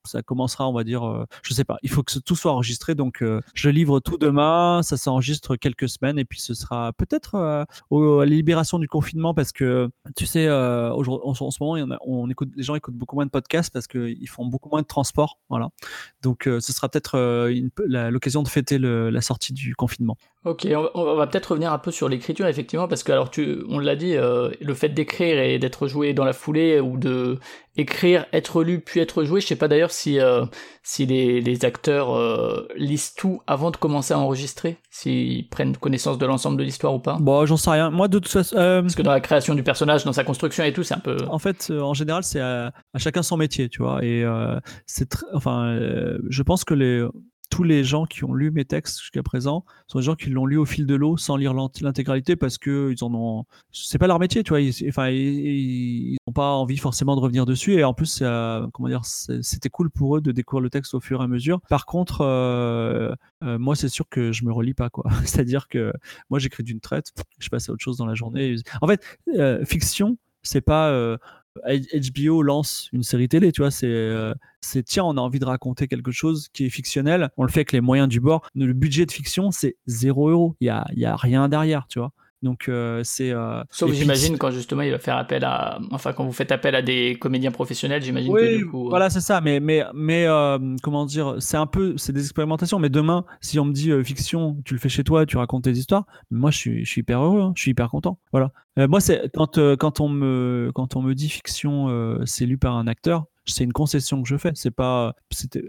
[0.05, 1.79] ça commencera, on va dire, euh, je sais pas.
[1.83, 4.81] Il faut que tout soit enregistré, donc euh, je livre tout demain.
[4.83, 9.35] Ça s'enregistre quelques semaines et puis ce sera peut-être euh, à la libération du confinement
[9.35, 13.27] parce que tu sais, aujourd'hui, en, ce moment, on écoute, les gens écoutent beaucoup moins
[13.27, 15.69] de podcasts parce qu'ils font beaucoup moins de transport, voilà.
[16.23, 17.19] Donc ce sera peut-être
[17.87, 20.17] l'occasion de fêter la sortie du confinement.
[20.45, 23.31] Ok, on, va peut-être revenir un peu sur l'écriture effectivement parce que alors
[23.69, 27.39] on l'a dit, le fait d'écrire et d'être joué dans la foulée ou de
[27.77, 30.45] écrire, être lu puis être joué, je sais pas d'ailleurs si, euh,
[30.83, 36.19] si les, les acteurs euh, lisent tout avant de commencer à enregistrer, s'ils prennent connaissance
[36.19, 37.17] de l'ensemble de l'histoire ou pas?
[37.21, 37.91] Bon, j'en sais rien.
[37.91, 38.57] Moi, de toute façon.
[38.57, 41.01] Euh, Parce que dans la création du personnage, dans sa construction et tout, c'est un
[41.01, 41.17] peu.
[41.29, 44.05] En fait, en général, c'est à, à, chacun son métier, tu vois.
[44.05, 44.25] Et
[44.87, 45.79] c'est enfin,
[46.29, 47.07] je pense que les
[47.51, 50.47] tous les gens qui ont lu mes textes jusqu'à présent sont des gens qui l'ont
[50.47, 54.07] lu au fil de l'eau sans lire l'intégralité parce que ils en ont c'est pas
[54.07, 57.85] leur métier tu vois ils, enfin ils n'ont pas envie forcément de revenir dessus et
[57.85, 58.23] en plus
[58.73, 61.61] comment dire c'était cool pour eux de découvrir le texte au fur et à mesure.
[61.69, 65.05] Par contre euh, euh, moi c'est sûr que je me relis pas quoi.
[65.25, 65.93] C'est à dire que
[66.31, 68.57] moi j'écris d'une traite je passe à autre chose dans la journée.
[68.81, 69.03] En fait
[69.37, 71.19] euh, fiction c'est pas
[71.67, 75.45] HBO lance une série télé, tu vois, c'est euh, c'est tiens, on a envie de
[75.45, 78.49] raconter quelque chose qui est fictionnel, on le fait avec les moyens du bord.
[78.55, 81.99] Le budget de fiction, c'est 0 euros, il y a, y a rien derrière, tu
[81.99, 82.13] vois.
[82.43, 83.33] Donc euh, c'est.
[83.33, 86.75] Euh, Sauf j'imagine quand justement il va faire appel à, enfin quand vous faites appel
[86.75, 88.87] à des comédiens professionnels, j'imagine oui, que du coup.
[88.87, 90.27] Euh, voilà c'est ça, mais mais mais
[90.83, 92.79] comment dire, c'est un peu, c'est des expérimentations.
[92.79, 95.73] Mais demain, si on me dit fiction, tu le fais chez toi, tu racontes tes
[95.73, 98.19] histoires, moi je suis, je suis hyper heureux, hein, je suis hyper content.
[98.33, 98.53] Voilà.
[98.77, 102.87] moi c'est quand quand on me quand on me dit fiction, c'est lu par un
[102.87, 104.53] acteur, c'est une concession que je fais.
[104.55, 105.15] C'est pas,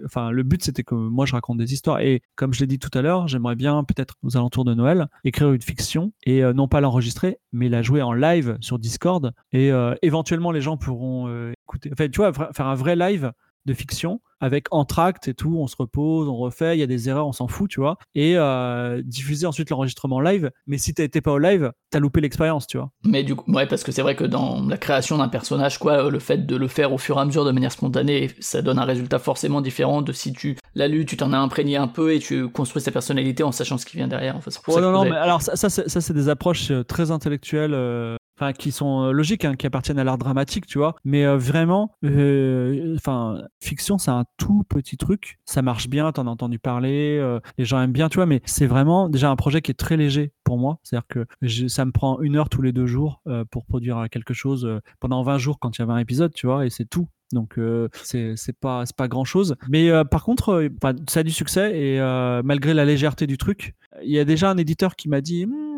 [0.06, 2.00] enfin, le but c'était que moi je raconte des histoires.
[2.00, 5.08] Et comme je l'ai dit tout à l'heure, j'aimerais bien peut-être aux alentours de Noël
[5.24, 9.34] écrire une fiction et euh, non pas l'enregistrer, mais la jouer en live sur Discord.
[9.52, 11.90] Et euh, éventuellement les gens pourront euh, écouter.
[11.94, 13.32] Enfin, tu vois, faire un vrai live
[13.66, 17.10] de fiction avec entracte et tout, on se repose, on refait, il y a des
[17.10, 20.52] erreurs, on s'en fout, tu vois, et euh, diffuser ensuite l'enregistrement live.
[20.68, 22.92] Mais si t'étais pas au live, t'as loupé l'expérience, tu vois.
[23.04, 26.10] Mais du coup, ouais, parce que c'est vrai que dans la création d'un personnage, quoi,
[26.10, 28.80] le fait de le faire au fur et à mesure de manière spontanée, ça donne
[28.80, 32.14] un résultat forcément différent de si tu l'as lu, tu t'en as imprégné un peu
[32.14, 34.36] et tu construis sa personnalité en sachant ce qui vient derrière.
[34.36, 37.74] En fait, non, non, mais alors ça, ça c'est des approches euh, très intellectuelles.
[37.74, 40.96] Euh, enfin qui sont euh, logiques, hein, qui appartiennent à l'art dramatique, tu vois.
[41.04, 45.40] Mais euh, vraiment, euh, enfin, fiction, c'est un tout petit truc.
[45.46, 47.20] Ça marche bien, t'en as entendu parler,
[47.58, 48.26] les gens aiment bien, tu vois.
[48.26, 50.80] Mais c'est vraiment déjà un projet qui est très léger pour moi.
[50.84, 53.22] C'est-à-dire que ça me prend une heure tous les deux jours
[53.52, 56.66] pour produire quelque chose pendant 20 jours quand il y avait un épisode, tu vois,
[56.66, 57.08] et c'est tout.
[57.32, 59.56] Donc euh, c'est pas c'est pas grand chose.
[59.70, 60.70] Mais euh, par contre, euh,
[61.08, 62.00] ça a du succès et
[62.44, 65.69] malgré la légèreté du truc, il y a déjà un éditeur qui m'a dit hm,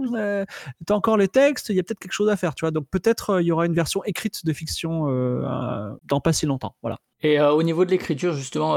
[0.86, 2.72] t'as encore les textes, il y a peut-être quelque chose à faire, tu vois.
[2.72, 5.06] Donc peut-être il y aura une version écrite de fiction
[6.04, 6.76] dans pas si longtemps.
[6.82, 6.98] Voilà.
[7.24, 8.76] Et au niveau de l'écriture, justement,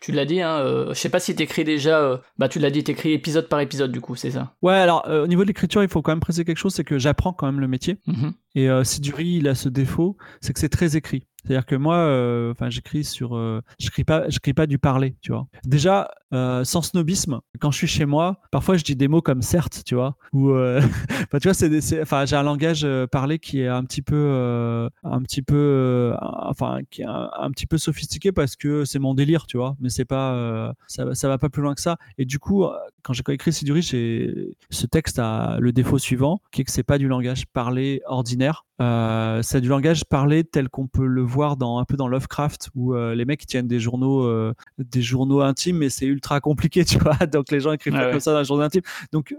[0.00, 3.12] tu l'as dit, hein, je sais pas si t'écris déjà, bah tu l'as dit, t'écris
[3.12, 4.54] épisode par épisode du coup, c'est ça?
[4.62, 6.98] Ouais, alors au niveau de l'écriture, il faut quand même préciser quelque chose, c'est que
[6.98, 7.98] j'apprends quand même le métier.
[8.06, 8.32] Mm-hmm.
[8.54, 11.26] Et si du riz, il a ce défaut, c'est que c'est très écrit.
[11.44, 15.32] C'est-à-dire que moi, euh, enfin, j'écris sur, euh, j'écris pas, j'écris pas du parler, tu
[15.32, 15.46] vois.
[15.64, 19.42] Déjà, euh, sans snobisme, quand je suis chez moi, parfois je dis des mots comme
[19.42, 23.68] certes, tu vois, ou, enfin, tu vois, c'est, enfin, j'ai un langage parlé qui est
[23.68, 28.84] un petit peu, un petit peu, enfin, qui est un, petit peu sophistiqué parce que
[28.84, 29.76] c'est mon délire, tu vois.
[29.80, 31.98] Mais c'est pas, ça, ça va pas plus loin que ça.
[32.16, 32.66] Et du coup,
[33.04, 36.82] quand j'ai écrit Siduri, j'ai ce texte a le défaut suivant, qui est que c'est
[36.82, 38.64] pas du langage parlé ordinaire.
[38.80, 42.70] Euh, c'est du langage parlé tel qu'on peut le voir dans un peu dans Lovecraft
[42.74, 46.84] où euh, les mecs tiennent des journaux euh, des journaux intimes mais c'est ultra compliqué
[46.84, 47.14] tu vois.
[47.26, 49.32] Donc les gens écrivent pas comme ça dans un journal intime donc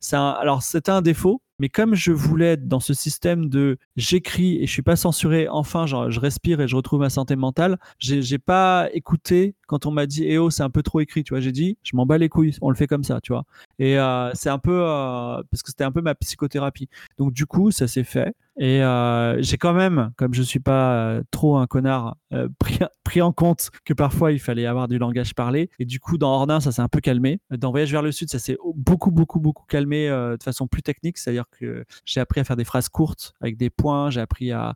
[0.00, 4.56] c'est alors c'était un défaut mais comme je voulais être dans ce système de j'écris
[4.60, 7.78] et je suis pas censuré, enfin, genre, je respire et je retrouve ma santé mentale,
[8.00, 11.34] j'ai pas écouté quand on m'a dit, eh oh, c'est un peu trop écrit, tu
[11.34, 11.40] vois.
[11.40, 13.44] J'ai dit, je m'en bats les couilles, on le fait comme ça, tu vois.
[13.78, 16.88] Et euh, c'est un peu, euh, parce que c'était un peu ma psychothérapie.
[17.16, 18.34] Donc, du coup, ça s'est fait.
[18.58, 22.16] Et euh, j'ai quand même, comme je suis pas trop un connard,
[22.58, 25.70] pris, pris, en compte que parfois il fallait avoir du langage parlé.
[25.78, 27.40] Et du coup, dans Ornin, ça s'est un peu calmé.
[27.50, 31.18] Dans Voyage vers le Sud, ça s'est beaucoup, beaucoup, beaucoup calmé de façon plus technique.
[31.18, 34.10] C'est-à-dire que j'ai appris à faire des phrases courtes avec des points.
[34.10, 34.74] J'ai appris à,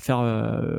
[0.00, 0.18] faire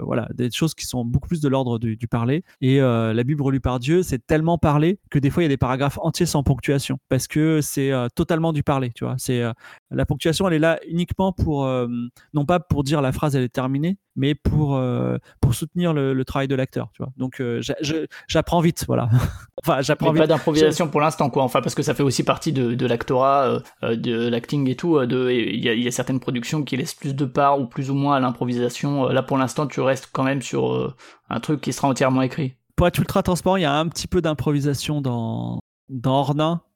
[0.04, 2.44] voilà, des choses qui sont beaucoup plus de l'ordre du, parler.
[2.62, 5.50] Et la Bible relue par Dieu, c'est tellement parlé que des fois, il y a
[5.50, 8.92] des paragraphes entiers sans ponctuation parce que c'est totalement du parler.
[8.96, 9.44] Tu vois, c'est
[9.92, 11.68] la ponctuation, elle est là uniquement pour,
[12.34, 16.05] non pas pour dire la phrase elle est terminée, mais pour, euh, pour soutenir le,
[16.24, 16.90] travail de l'acteur.
[16.94, 17.12] Tu vois.
[17.18, 17.62] Donc euh,
[18.28, 19.10] j'apprends vite, voilà.
[19.64, 20.22] enfin, j'apprends vite.
[20.22, 21.44] Pas d'improvisation pour l'instant, quoi.
[21.44, 25.04] Enfin, parce que ça fait aussi partie de, de l'actorat, euh, de l'acting et tout.
[25.06, 27.90] De, il y a, y a, certaines productions qui laissent plus de part ou plus
[27.90, 29.08] ou moins à l'improvisation.
[29.08, 30.96] Là, pour l'instant, tu restes quand même sur
[31.30, 32.56] un truc qui sera entièrement écrit.
[32.76, 36.24] Pour être ultra transparent, il y a un petit peu d'improvisation dans dans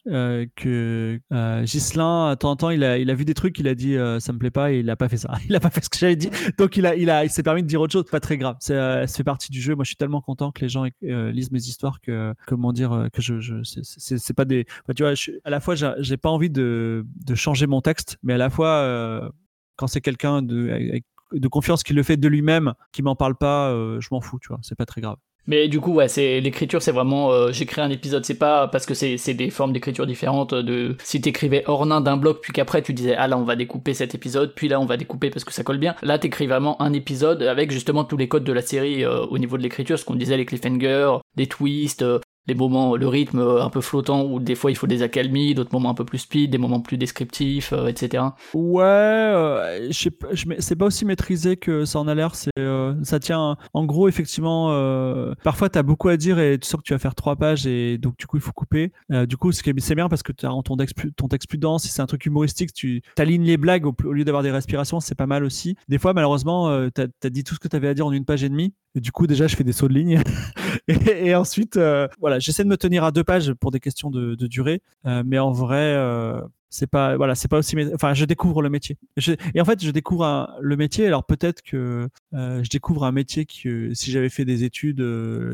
[0.08, 3.60] euh, que euh, Gislin, de temps en temps, il a, il a vu des trucs,
[3.60, 5.34] il a dit euh, ça me plaît pas et il a pas fait ça.
[5.50, 6.30] Il a pas fait ce que j'avais dit.
[6.58, 8.06] Donc il a, il a, il s'est permis de dire autre chose.
[8.06, 8.56] Pas très grave.
[8.60, 9.76] C'est, euh, ça fait partie du jeu.
[9.76, 13.08] Moi, je suis tellement content que les gens euh, lisent mes histoires que, comment dire,
[13.14, 14.66] que je, je c'est, pas des.
[14.96, 18.34] tu vois, je, à la fois, j'ai pas envie de, de changer mon texte, mais
[18.34, 19.32] à la fois,
[19.76, 21.02] quand c'est quelqu'un de,
[21.34, 24.40] de confiance qui le fait de lui-même, qui m'en parle pas, je m'en fous.
[24.40, 25.18] Tu vois, c'est pas très grave.
[25.50, 28.86] Mais du coup, ouais, c'est l'écriture, c'est vraiment euh, j'écris un épisode, c'est pas parce
[28.86, 30.54] que c'est des formes d'écriture différentes.
[30.54, 33.96] De si t'écrivais ornin d'un bloc, puis qu'après tu disais ah là on va découper
[33.96, 35.96] cet épisode, puis là on va découper parce que ça colle bien.
[36.04, 39.40] Là t'écris vraiment un épisode avec justement tous les codes de la série euh, au
[39.40, 43.40] niveau de l'écriture, ce qu'on disait les cliffhangers, des twists, euh, des moments, le rythme
[43.40, 46.20] un peu flottant où des fois il faut des accalmies, d'autres moments un peu plus
[46.20, 48.24] speed, des moments plus descriptifs, euh, etc.
[48.54, 52.36] Ouais, euh, c'est pas aussi maîtrisé que ça en a l'air.
[52.36, 53.58] C'est, euh, ça tient.
[53.74, 57.00] En gros, effectivement, euh, parfois t'as beaucoup à dire et tu sens que tu vas
[57.00, 58.92] faire trois pages et donc du coup il faut couper.
[59.28, 61.84] du coup, c'est bien parce que tu ton texte, plus, ton texte plus dense.
[61.84, 65.16] Si c'est un truc humoristique, tu alignes les blagues au, lieu d'avoir des respirations, c'est
[65.16, 65.76] pas mal aussi.
[65.88, 68.44] Des fois, malheureusement, t'as as dit tout ce que t'avais à dire en une page
[68.44, 68.74] et demie.
[68.96, 70.22] Et du coup, déjà, je fais des sauts de ligne.
[70.88, 71.80] et, ensuite,
[72.20, 75.40] voilà, j'essaie de me tenir à deux pages pour des questions de, durée, euh, mais
[75.40, 78.98] en vrai, euh, c'est pas voilà c'est pas aussi enfin je découvre le métier.
[79.56, 81.08] Et en fait je découvre le métier.
[81.08, 85.04] Alors peut-être que euh, je découvre un métier que si j'avais fait des études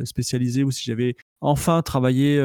[0.04, 2.38] spécialisées ou si j'avais enfin travaillé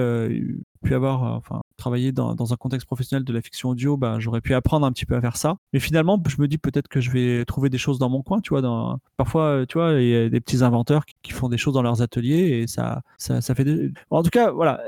[0.82, 4.40] pu avoir enfin travaillé dans, dans, un contexte professionnel de la fiction audio ben j'aurais
[4.40, 5.56] pu apprendre un petit peu à faire ça.
[5.72, 8.40] Mais finalement je me dis peut-être que je vais trouver des choses dans mon coin
[8.40, 11.74] tu vois parfois tu vois il y a des petits inventeurs qui, font des choses
[11.74, 13.92] dans leurs ateliers et ça ça, ça fait des...
[14.10, 14.80] en tout cas voilà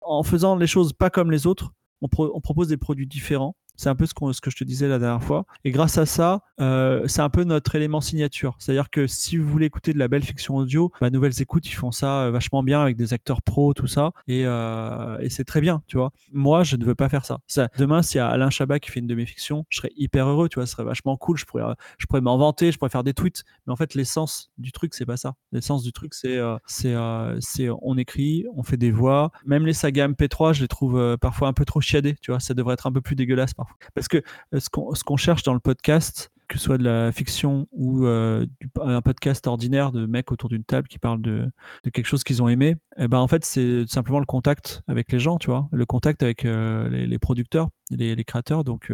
[0.00, 3.94] en faisant les choses pas comme les autres on propose des produits différents c'est un
[3.94, 5.46] peu ce, que je te disais la dernière fois.
[5.64, 8.54] Et grâce à ça, euh, c'est un peu notre élément signature.
[8.58, 11.74] C'est-à-dire que si vous voulez écouter de la belle fiction audio, bah, Nouvelles Écoutes, ils
[11.74, 14.12] font ça euh, vachement bien avec des acteurs pros, tout ça.
[14.28, 16.12] Et, euh, et c'est très bien, tu vois.
[16.30, 17.38] Moi, je ne veux pas faire ça.
[17.78, 20.28] demain, s'il y a Alain Chabat qui fait une de mes fictions, je serais hyper
[20.28, 20.66] heureux, tu vois.
[20.66, 21.38] Ce serait vachement cool.
[21.38, 21.64] Je pourrais,
[21.96, 23.44] je pourrais m'inventer, je pourrais faire des tweets.
[23.66, 25.36] Mais en fait, l'essence du truc, c'est pas ça.
[25.52, 26.94] L'essence du truc, c'est, c'est,
[27.40, 29.32] c'est, on écrit, on fait des voix.
[29.46, 32.40] Même les sagas MP3, je les trouve parfois un peu trop chiadés, tu vois.
[32.40, 33.69] Ça devrait être un peu plus dégueulasse parfois.
[33.94, 34.22] Parce que
[34.54, 38.44] euh, ce qu'on cherche dans le podcast, que ce soit de la fiction ou euh,
[38.80, 41.48] un podcast ordinaire de mecs autour d'une table qui parlent de,
[41.92, 45.20] quelque chose qu'ils ont aimé, eh ben en fait c'est simplement le contact avec les
[45.20, 48.64] gens, tu vois, le contact avec euh, les, producteurs, les, créateurs.
[48.64, 48.92] Donc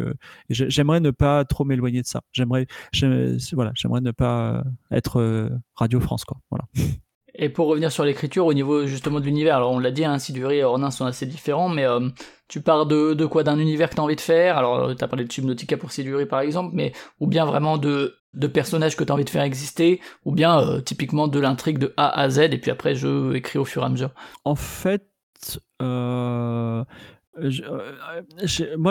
[0.49, 2.21] j'aimerais ne pas trop m'éloigner de ça.
[2.31, 2.67] J'aimerais,
[3.53, 6.37] voilà, ne pas être Radio France, quoi.
[6.51, 6.65] Voilà.
[7.39, 10.17] Et pour revenir sur l'écriture, au niveau justement de l'univers, alors on l'a dit, hein,
[10.17, 12.09] et Ornin sont assez différents, mais euh,
[12.47, 13.43] tu pars de, quoi?
[13.43, 14.57] D'un univers que tu as envie de faire?
[14.57, 17.77] Alors euh, tu as parlé de Subnautica pour Siduri par exemple, mais ou bien vraiment
[17.77, 18.15] de,
[18.53, 21.93] personnages que tu as envie de faire exister, ou bien euh, typiquement de l'intrigue de
[21.95, 24.15] A à Z, et puis après je écris au fur et à mesure.
[24.43, 25.07] En fait,
[25.79, 26.85] moi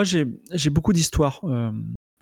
[0.05, 1.41] j'ai beaucoup d'histoires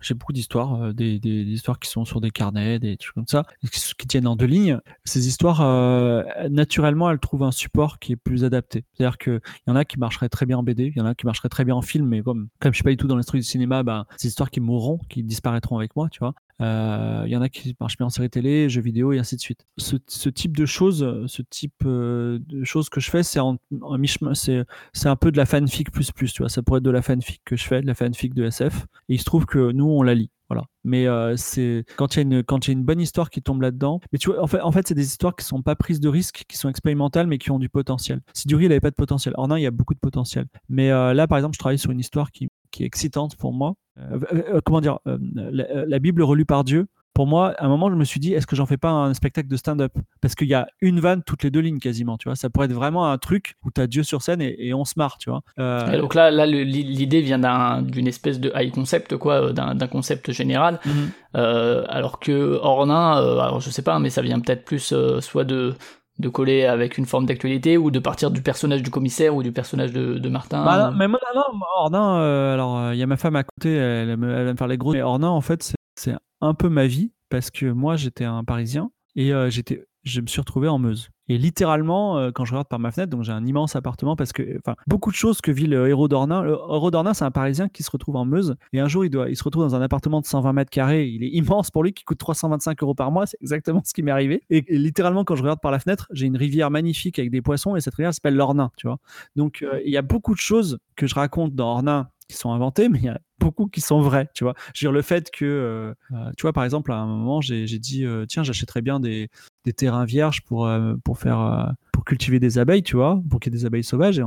[0.00, 3.26] j'ai beaucoup d'histoires, euh, des, des, histoires qui sont sur des carnets, des trucs comme
[3.26, 4.78] ça, qui, tiennent en deux lignes.
[5.04, 8.84] Ces histoires, euh, naturellement, elles trouvent un support qui est plus adapté.
[8.92, 11.14] C'est-à-dire qu'il y en a qui marcheraient très bien en BD, il y en a
[11.14, 13.16] qui marcheraient très bien en film, mais comme, comme je suis pas du tout dans
[13.16, 16.34] l'industrie du cinéma, ben, ces histoires qui mourront, qui disparaîtront avec moi, tu vois.
[16.62, 19.36] Euh, il y en a qui marchent bien en série télé, jeux vidéo et ainsi
[19.36, 19.66] de suite.
[19.76, 23.96] Ce, type de choses, ce type euh, de choses que je fais, c'est en, en
[24.34, 26.48] c'est, c'est un peu de la fanfic plus plus, tu vois.
[26.48, 28.86] Ça pourrait être de la fanfic que je fais, de la fanfic de SF.
[29.08, 30.30] Et il se trouve que nous, on la lit.
[30.48, 30.64] Voilà.
[30.84, 33.62] Mais euh, c'est quand il y a une quand il une bonne histoire qui tombe
[33.62, 34.00] là-dedans.
[34.12, 36.08] Mais tu vois, en fait, en fait, c'est des histoires qui sont pas prises de
[36.08, 38.20] risques, qui sont expérimentales, mais qui ont du potentiel.
[38.32, 39.34] Si Dury, il avait pas de potentiel.
[39.38, 40.46] En un, il y a beaucoup de potentiel.
[40.68, 43.52] Mais euh, là, par exemple, je travaille sur une histoire qui, qui est excitante pour
[43.52, 43.74] moi.
[43.98, 46.86] Euh, comment dire la, Bible relue par Dieu.
[47.14, 49.14] pour moi, à un moment, je me suis dit, est-ce que j'en fais pas un
[49.14, 49.92] spectacle de stand-up?
[50.20, 52.36] Parce qu'il y a une vanne toutes les deux lignes quasiment, tu vois.
[52.36, 54.92] Ça pourrait être vraiment un truc où tu as Dieu sur scène et, on se
[54.98, 55.40] marre, tu vois.
[55.58, 60.30] Euh, donc là, là l'idée vient d'une espèce de high concept, quoi, euh, d'un concept
[60.32, 60.78] général.
[60.84, 61.10] Mhm.
[61.36, 65.74] Euh, alors que Ornin, alors je sais pas, mais ça vient peut-être plus soit de
[66.18, 69.52] de coller avec une forme d'actualité ou de partir du personnage du commissaire ou du
[69.52, 70.64] personnage de, Martin.
[70.64, 71.42] Bah, mais moi non,
[71.78, 74.92] Ornin alors il y a ma femme à côté elle, va me faire les gros
[74.92, 78.90] mais Ornin en fait c'est un peu ma vie parce que moi j'étais un parisien
[79.14, 81.10] et j'étais je me suis retrouvé en Meuse.
[81.28, 84.32] Et littéralement, euh, quand je regarde par ma fenêtre, donc j'ai un immense appartement parce
[84.32, 86.42] que, enfin, beaucoup de choses que vit le héros d'Ornain.
[86.42, 89.10] Le héros d'Ornain, c'est un Parisien qui se retrouve en Meuse et un jour, il
[89.10, 91.08] doit, il se retrouve dans un appartement de 120 mètres carrés.
[91.08, 93.26] Il est immense pour lui, qui coûte 325 euros par mois.
[93.26, 94.42] C'est exactement ce qui m'est arrivé.
[94.48, 97.74] Et, littéralement, quand je regarde par la fenêtre, j'ai une rivière magnifique avec des poissons
[97.74, 98.98] et cette rivière s'appelle l'Ornain, tu vois.
[99.34, 102.52] Donc, euh, il y a beaucoup de choses que je raconte dans Ornain qui sont
[102.52, 104.54] inventées, mais il y a beaucoup qui sont vrais, tu vois.
[104.74, 107.66] Je veux dire, le fait que, euh, tu vois, par exemple, à un moment, j'ai
[107.78, 109.28] dit, tiens, j'achèterais bien des,
[109.66, 113.40] des terrains vierges pour, euh, pour faire euh, pour cultiver des abeilles, tu vois, pour
[113.40, 114.18] qu'il y ait des abeilles sauvages.
[114.18, 114.22] Et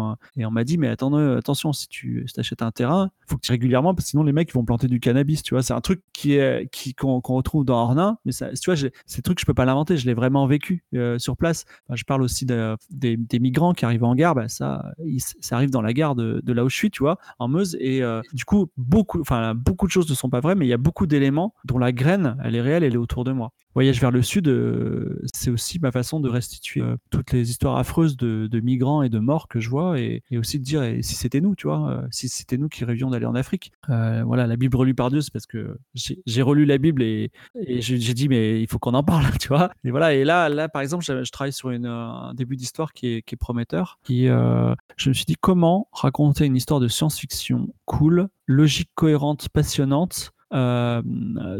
[0.45, 3.93] on, m'a dit, mais attends, attention, si tu achètes un terrain, faut que tu régulièrement,
[3.93, 5.63] parce que sinon les mecs vont planter du cannabis, tu vois.
[5.63, 9.21] C'est un truc qui est qui qu'on retrouve dans Ornain, mais ça, tu vois, ces
[9.21, 11.65] trucs je peux pas l'inventer, je l'ai vraiment vécu euh, sur place.
[11.93, 14.91] je parle aussi de, des, des, migrants qui arrivent en gare, bah, ça,
[15.39, 17.77] ça arrive dans la gare de, de, là où je suis, tu vois, en Meuse.
[17.79, 18.01] Et
[18.33, 20.77] du coup, beaucoup, enfin, beaucoup de choses ne sont pas vraies, mais il y a
[20.77, 23.51] beaucoup d'éléments dont la graine, elle est réelle, elle est autour de moi.
[23.75, 27.77] Voyage vers le sud, euh, c'est aussi ma façon de restituer euh, toutes les histoires
[27.77, 31.15] affreuses de, migrants et de morts que je vois, et, aussi de dire et si
[31.15, 33.71] c'était nous, tu vois, euh, si c'était nous qui rêvions d'aller en Afrique.
[33.87, 38.13] voilà, la Bible relue par Dieu, c'est parce que j'ai relu la Bible et, j'ai
[38.13, 39.71] dit mais il faut qu'on en parle, tu vois.
[39.83, 43.21] Et voilà, et là, là par exemple, je, travaille sur un début d'histoire qui est,
[43.21, 43.99] qui est, prometteur.
[44.03, 50.31] Qui, je me suis dit comment raconter une histoire de science-fiction cool, logique, cohérente, passionnante.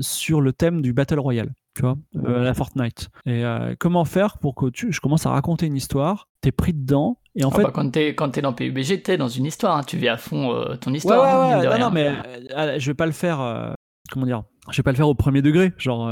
[0.01, 1.97] sur le thème du Battle Royale tu vois,
[2.27, 3.09] euh, la Fortnite.
[3.25, 6.73] Et euh, comment faire pour que tu, je commence à raconter une histoire, t'es pris
[6.73, 7.63] dedans, et en ah fait.
[7.63, 9.83] Bah quand t'es, quand es dans PUBG, t'es dans une histoire, hein.
[9.83, 11.49] tu vis à fond euh, ton histoire.
[11.49, 13.75] Ouais, ouais, ouais, non, mais je vais pas le faire,
[14.11, 16.11] comment dire, je vais pas le faire au premier degré, genre,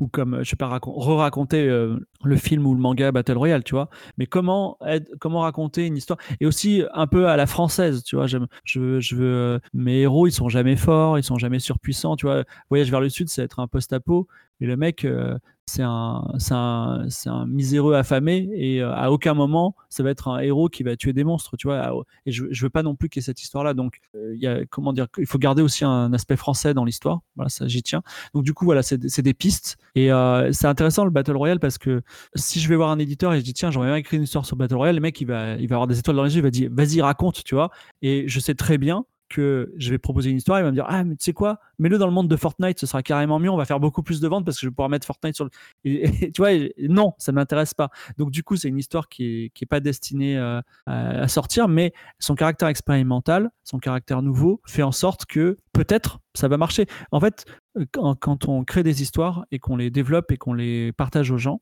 [0.00, 3.88] ou comme, je vais pas re-raconter le film ou le manga Battle Royale, tu vois,
[4.18, 4.78] mais comment,
[5.20, 9.00] comment raconter une histoire, et aussi un peu à la française, tu vois, je, je,
[9.00, 12.90] je veux, mes héros, ils sont jamais forts, ils sont jamais surpuissants, tu vois, Voyage
[12.90, 14.28] vers le Sud, c'est être un post-apo,
[14.60, 19.76] et le mec, euh, c'est un, un, un, miséreux affamé et euh, à aucun moment
[19.88, 22.04] ça va être un héros qui va tuer des monstres, tu vois.
[22.26, 23.74] Et je, je veux pas non plus qu'il y ait cette histoire-là.
[23.74, 26.84] Donc, euh, il y a, comment dire, il faut garder aussi un aspect français dans
[26.84, 27.20] l'histoire.
[27.36, 28.02] Voilà, ça j'y tiens.
[28.34, 29.76] Donc du coup, voilà, c'est des pistes.
[29.94, 30.10] Et
[30.52, 32.02] c'est intéressant le Battle Royale parce que
[32.34, 34.46] si je vais voir un éditeur et je dis tiens, j'aurais bien écrit une histoire
[34.46, 36.40] sur Battle Royale, le mec il va, il va avoir des étoiles dans les yeux,
[36.40, 37.70] il va dire vas-y raconte, tu vois.
[38.00, 40.86] Et je sais très bien que je vais proposer une histoire, il va me dire
[40.88, 43.50] Ah, mais tu sais quoi, mets-le dans le monde de Fortnite, ce sera carrément mieux,
[43.50, 45.44] on va faire beaucoup plus de ventes parce que je vais pouvoir mettre Fortnite sur
[45.44, 45.50] le.
[46.32, 46.50] Tu vois,
[46.88, 47.90] non, ça ne m'intéresse pas.
[48.18, 51.68] Donc, du coup, c'est une histoire qui n'est qui est pas destinée euh, à, sortir,
[51.68, 56.86] mais son caractère expérimental, son caractère nouveau, fait en sorte que peut-être ça va marcher.
[57.10, 57.44] En fait,
[57.92, 61.60] quand, on crée des histoires et qu'on les développe et qu'on les partage aux gens,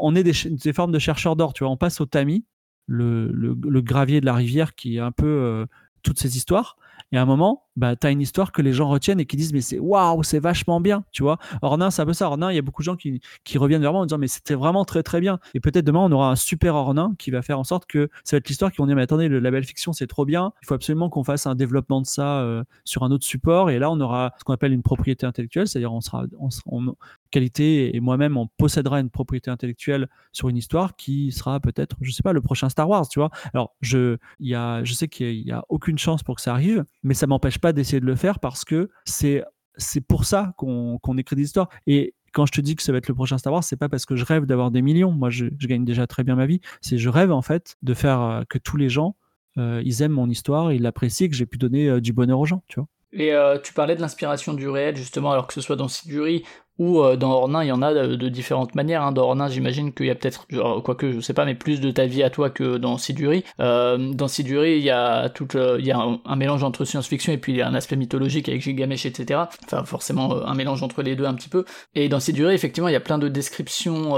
[0.00, 2.44] on est des, des formes de chercheurs d'or, tu vois, on passe au tamis.
[2.86, 5.66] Le, le, gravier de la rivière qui est un peu euh,
[6.02, 6.76] toutes ces histoires.
[7.12, 9.36] Et à un moment, bah, tu as une histoire que les gens retiennent et qui
[9.36, 11.38] disent mais c'est waouh, c'est vachement bien, tu vois.
[11.62, 12.26] Ornin, c'est un peu ça.
[12.28, 14.28] Ornin, il y a beaucoup de gens qui, qui reviennent vers moi en disant mais
[14.28, 15.38] c'était vraiment très très bien.
[15.54, 18.36] Et peut-être demain, on aura un super Ornin qui va faire en sorte que ça
[18.36, 20.52] va être l'histoire qui vont dire mais attendez, le label fiction, c'est trop bien.
[20.62, 23.70] Il faut absolument qu'on fasse un développement de ça euh, sur un autre support.
[23.70, 26.24] Et là, on aura ce qu'on appelle une propriété intellectuelle, c'est-à-dire on sera,
[26.66, 26.94] on,
[27.30, 32.10] qualité et moi-même, on possédera une propriété intellectuelle sur une histoire qui sera peut-être, je
[32.10, 33.30] sais pas, le prochain Star Wars, tu vois.
[33.54, 36.84] Alors, je, y a, je sais qu'il y a aucune chance pour que ça arrive,
[37.02, 39.44] mais ça m'empêche pas d'essayer de le faire parce que c'est
[39.76, 41.68] c'est pour ça qu'on écrit des histoires.
[41.86, 43.88] Et quand je te dis que ça va être le prochain Star Wars, c'est pas
[43.88, 45.10] parce que je rêve d'avoir des millions.
[45.10, 46.60] Moi, je, gagne déjà très bien ma vie.
[46.80, 49.16] C'est je rêve en fait de faire euh, que tous les gens
[49.58, 52.46] euh, ils aiment mon histoire, ils l'apprécient, que j'ai pu donner euh, du bonheur aux
[52.46, 52.88] gens, tu vois.
[53.12, 53.32] Et
[53.64, 56.44] tu parlais de l'inspiration du réel, justement, alors que ce soit dans Siduri
[56.80, 59.02] ou euh, dans Ornin, il y en a de, différentes manières.
[59.02, 59.12] Hein.
[59.12, 60.46] Dans Ornin, j'imagine qu'il y a peut-être,
[60.82, 63.44] quoique je sais pas, mais plus de ta vie à toi que dans Siduri.
[63.60, 67.34] Euh, dans Siduri, il y a tout, euh, il y a un, mélange entre science-fiction
[67.34, 69.40] et puis il y a un aspect mythologique avec Gilgamesh, etc.
[69.66, 71.66] Enfin, forcément, un mélange entre les deux un petit peu.
[71.94, 74.14] Et dans Siduri, effectivement, il y a plein de descriptions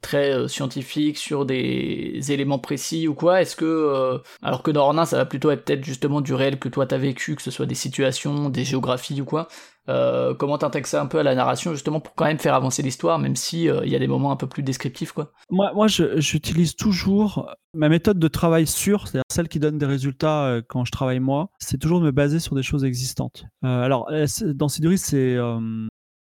[0.00, 3.42] très scientifiques sur des éléments précis ou quoi.
[3.42, 6.70] Est-ce que, alors que dans Ornin, ça va plutôt être peut-être justement du réel que
[6.70, 9.48] toi t'as vécu, que ce soit des situations, des géographies ou quoi.
[9.88, 12.82] Euh, comment t'intègres ça un peu à la narration justement pour quand même faire avancer
[12.82, 15.32] l'histoire, même si euh, il y a des moments un peu plus descriptifs quoi.
[15.50, 20.44] Moi, moi, j'utilise toujours ma méthode de travail sûre, c'est-à-dire celle qui donne des résultats
[20.44, 21.50] euh, quand je travaille moi.
[21.58, 23.44] C'est toujours de me baser sur des choses existantes.
[23.62, 24.10] alors
[24.42, 25.36] dans Siduris, c'est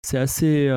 [0.04, 0.68] c'est assez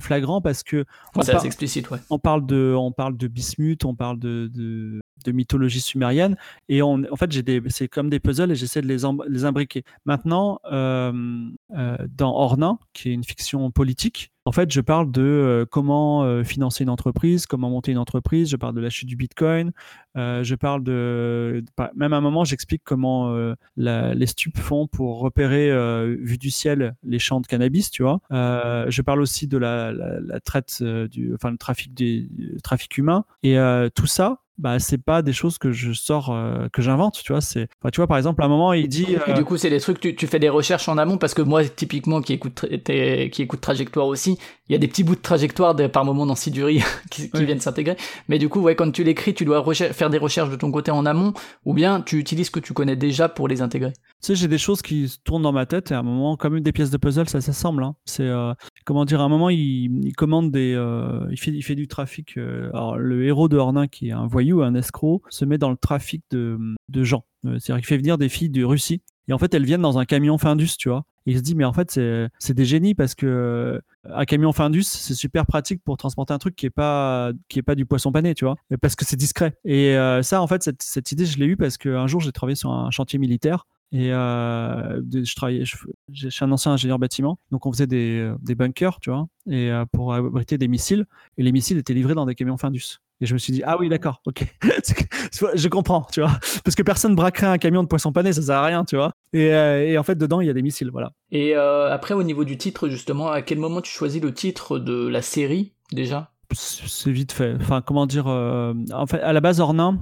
[0.00, 0.84] flagrant parce que
[1.22, 1.98] c'est assez explicite, ouais.
[2.10, 6.36] On parle de, on parle de bismuth, on parle de, de, de mythologie sumérienne,
[6.68, 7.30] et en fait,
[7.68, 9.84] c'est comme des puzzles et j'essaie de les, les imbriquer.
[10.04, 16.24] Maintenant, dans Ornin, qui est une fiction politique, en fait, je parle de euh, comment
[16.24, 19.72] euh, financer une entreprise, comment monter une entreprise, je parle de la chute du Bitcoin,
[20.16, 21.62] euh, je parle de...
[21.94, 23.30] Même à un moment, j'explique comment
[23.76, 25.70] les stupes font pour repérer,
[26.18, 28.20] vu du ciel, les champs de cannabis, tu vois.
[28.30, 29.92] je parle aussi de la,
[30.40, 32.30] traite, du, enfin le trafic, des,
[32.62, 33.26] trafic humain.
[33.42, 33.58] Et
[33.94, 37.40] tout ça, bah c'est pas des choses que je sors euh, que j'invente tu vois
[37.40, 39.80] c'est tu vois par exemple à un moment il dit et du coup c'est des
[39.80, 43.42] trucs tu, tu fais des recherches en amont parce que moi typiquement qui écoute qui
[43.42, 44.38] écoute trajectoire aussi
[44.68, 47.60] il y a des petits bouts de trajectoire par moment dans Siduri qui, qui viennent
[47.60, 47.96] s'intégrer.
[48.28, 50.90] Mais du coup ouais quand tu l'écris tu dois faire des recherches de ton côté
[50.90, 51.32] en amont
[51.64, 53.92] ou bien tu utilises ce que tu connais déjà pour les intégrer.
[53.92, 56.60] Tu sais j'ai des choses qui tournent dans ma tête et à un moment comme
[56.60, 57.94] des pièces de puzzle ça s'assemble hein.
[58.04, 58.52] c'est euh,
[58.84, 61.88] comment dire à un moment il, il commande des euh, il fait il fait du
[61.88, 65.70] trafic alors le héros de Hornin qui est un voyou un escroc, se met dans
[65.70, 66.58] le trafic de,
[67.02, 67.24] gens.
[67.44, 69.02] Euh, c'est-à-dire qu'il fait venir des filles de Russie.
[69.28, 71.04] Et en fait, elles viennent dans un camion Findus, tu vois.
[71.26, 72.00] Et il se dit, mais en fait,
[72.38, 76.38] c'est des génies parce que euh, un camion Findus, c'est super pratique pour transporter un
[76.38, 77.32] truc qui est pas
[77.66, 79.54] pas du poisson pané, tu vois, parce que c'est discret.
[79.64, 82.56] Et euh, ça, en fait, cette, idée, je l'ai eue parce qu'un jour, j'ai travaillé
[82.56, 87.72] sur un chantier militaire et je travaillais, je, suis un ancien ingénieur bâtiment, donc on
[87.72, 91.04] faisait des, des bunkers, tu vois, et pour abriter des missiles.
[91.36, 93.00] Et les missiles étaient livrés dans des camions Findus.
[93.20, 94.44] Et je me suis dit, ah oui, d'accord, ok.
[94.62, 96.38] je comprends, tu vois.
[96.64, 99.12] Parce que personne braquerait un camion de poisson pané, ça sert à rien, tu vois.
[99.32, 101.10] Et, euh, et en fait, dedans, il y a des missiles, voilà.
[101.32, 104.78] Et euh, après, au niveau du titre, justement, à quel moment tu choisis le titre
[104.78, 106.30] de la série, déjà?
[106.54, 107.56] C'est vite fait.
[107.60, 109.98] Enfin, comment dire euh, En fait, à la base, Ornin,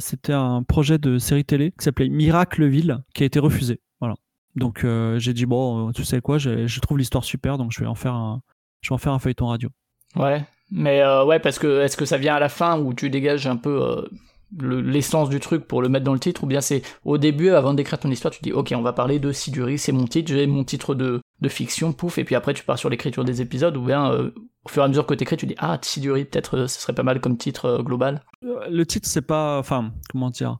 [0.00, 3.80] c'était un projet de série télé qui s'appelait Miracleville, qui a été refusé.
[4.00, 4.16] Voilà.
[4.56, 4.84] Donc,
[5.18, 8.14] j'ai dit bon, tu sais quoi, je trouve l'histoire super, donc je vais en faire
[8.14, 8.42] un,
[8.82, 9.70] je vais en faire un feuilleton radio.
[10.16, 13.10] Ouais, mais euh, ouais, parce que est-ce que ça vient à la fin où tu
[13.10, 14.02] dégages un peu euh,
[14.60, 17.74] l'essence du truc pour le mettre dans le titre, ou bien c'est au début, avant
[17.74, 20.46] d'écrire ton histoire, tu dis ok, on va parler de Siduri, c'est mon titre, j'ai
[20.46, 23.76] mon titre de, de fiction, pouf, et puis après tu pars sur l'écriture des épisodes,
[23.76, 24.30] ou bien euh,
[24.64, 27.02] au fur et à mesure que t'écris, tu dis ah Siduri, peut-être ce serait pas
[27.02, 28.22] mal comme titre global.
[28.42, 30.58] Le titre, c'est pas, enfin, comment dire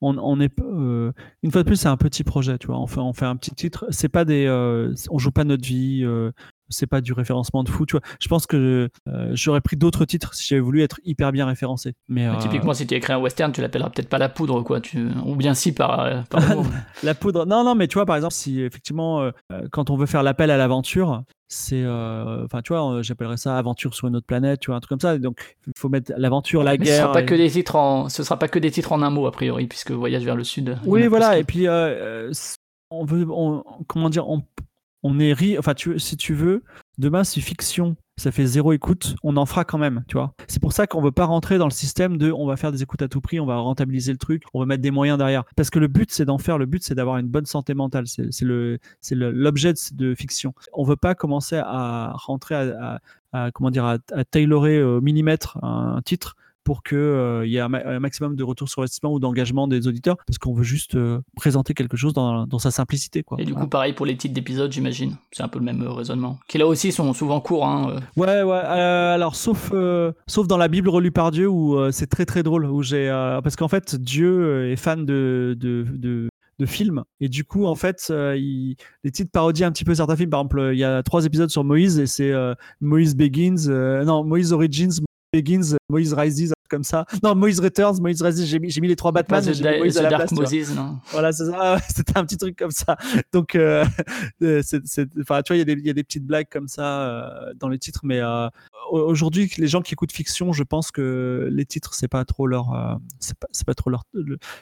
[0.00, 2.78] on, on est une fois de plus c'est un petit projet tu vois.
[2.78, 3.86] On fait on fait un petit titre.
[3.90, 4.48] C'est pas des
[5.10, 6.04] on joue pas notre vie
[6.68, 8.02] c'est pas du référencement de fou, tu vois.
[8.20, 11.94] Je pense que euh, j'aurais pris d'autres titres si j'avais voulu être hyper bien référencé.
[12.08, 14.80] Mais, euh, Typiquement, si tu écris un western, tu l'appelleras peut-être pas la poudre, quoi.
[14.80, 15.08] Tu...
[15.24, 16.20] Ou bien si par, euh,
[17.02, 17.46] la poudre.
[17.46, 19.30] Non, non, mais tu vois, par exemple, si effectivement,
[19.70, 24.06] quand on veut faire l'appel à l'aventure, c'est enfin tu vois j'appellerais ça aventure sur
[24.06, 26.76] une autre planète tu vois un truc comme ça donc il faut mettre l'aventure la
[26.76, 29.00] guerre ce sera pas que des titres en ce sera pas que des titres en
[29.00, 31.66] un mot a priori puisque voyage vers le sud oui voilà et puis
[32.90, 33.26] on veut
[33.86, 34.42] comment dire on,
[35.02, 36.62] on est ri enfin tu, si tu veux
[36.98, 37.96] demain si fiction.
[38.16, 39.14] Ça fait zéro écoute.
[39.22, 40.34] On en fera quand même tu vois.
[40.48, 42.82] C'est pour ça qu'on veut pas rentrer dans le système de on va faire des
[42.82, 45.44] écoutes à tout prix on va rentabiliser le truc on va mettre des moyens derrière.
[45.56, 46.58] Parce que le but c'est d'en faire.
[46.58, 48.06] Le but c'est d'avoir une bonne santé mentale.
[48.06, 50.52] C'est le c'est l'objet de, fiction.
[50.72, 56.34] On veut pas commencer à rentrer à, comment dire à, tailorer au millimètre un titre
[56.68, 60.18] pour qu'il euh, y ait un, maximum de retour sur investissement ou d'engagement des auditeurs,
[60.26, 63.22] parce qu'on veut juste euh, présenter quelque chose dans, sa simplicité.
[63.22, 63.40] Quoi.
[63.40, 65.16] Et du coup, pareil pour les titres d'épisodes, j'imagine.
[65.32, 66.38] C'est un peu le même euh, raisonnement.
[66.46, 67.66] Qui là aussi sont souvent courts.
[67.66, 68.58] Hein, ouais, ouais.
[68.58, 69.72] alors, sauf,
[70.26, 72.66] sauf dans la Bible relue par Dieu, où c'est très très drôle.
[72.66, 73.08] Où j'ai,
[73.42, 75.86] parce qu'en fait, Dieu est fan de, de,
[76.58, 77.02] de films.
[77.20, 80.28] Et du coup, en fait, il, les titres parodient un petit peu certains films.
[80.28, 82.34] Par exemple, il y a trois épisodes sur Moïse et c'est
[82.82, 83.70] Moïse Begins,
[84.04, 85.00] non, Moïse Origins,
[85.32, 87.04] Begins, Moïse Rises, comme ça.
[87.22, 89.42] Non, Moïse Returns, Moïse Rises, j'ai mis, mis, les trois Batman.
[89.42, 91.78] J'ai Moïse à la Dark place, Moses, non Voilà, c'est ça.
[91.88, 92.96] C'était un petit truc comme ça.
[93.32, 93.84] Donc, euh,
[94.42, 97.52] euh c'est, enfin, tu vois, il y, y, a des petites blagues comme ça euh,
[97.56, 98.48] dans les titres, mais euh,
[98.90, 102.98] aujourd'hui, les gens qui écoutent fiction, je pense que les titres, c'est pas trop leur,
[103.18, 104.04] c'est pas, pas, trop leur,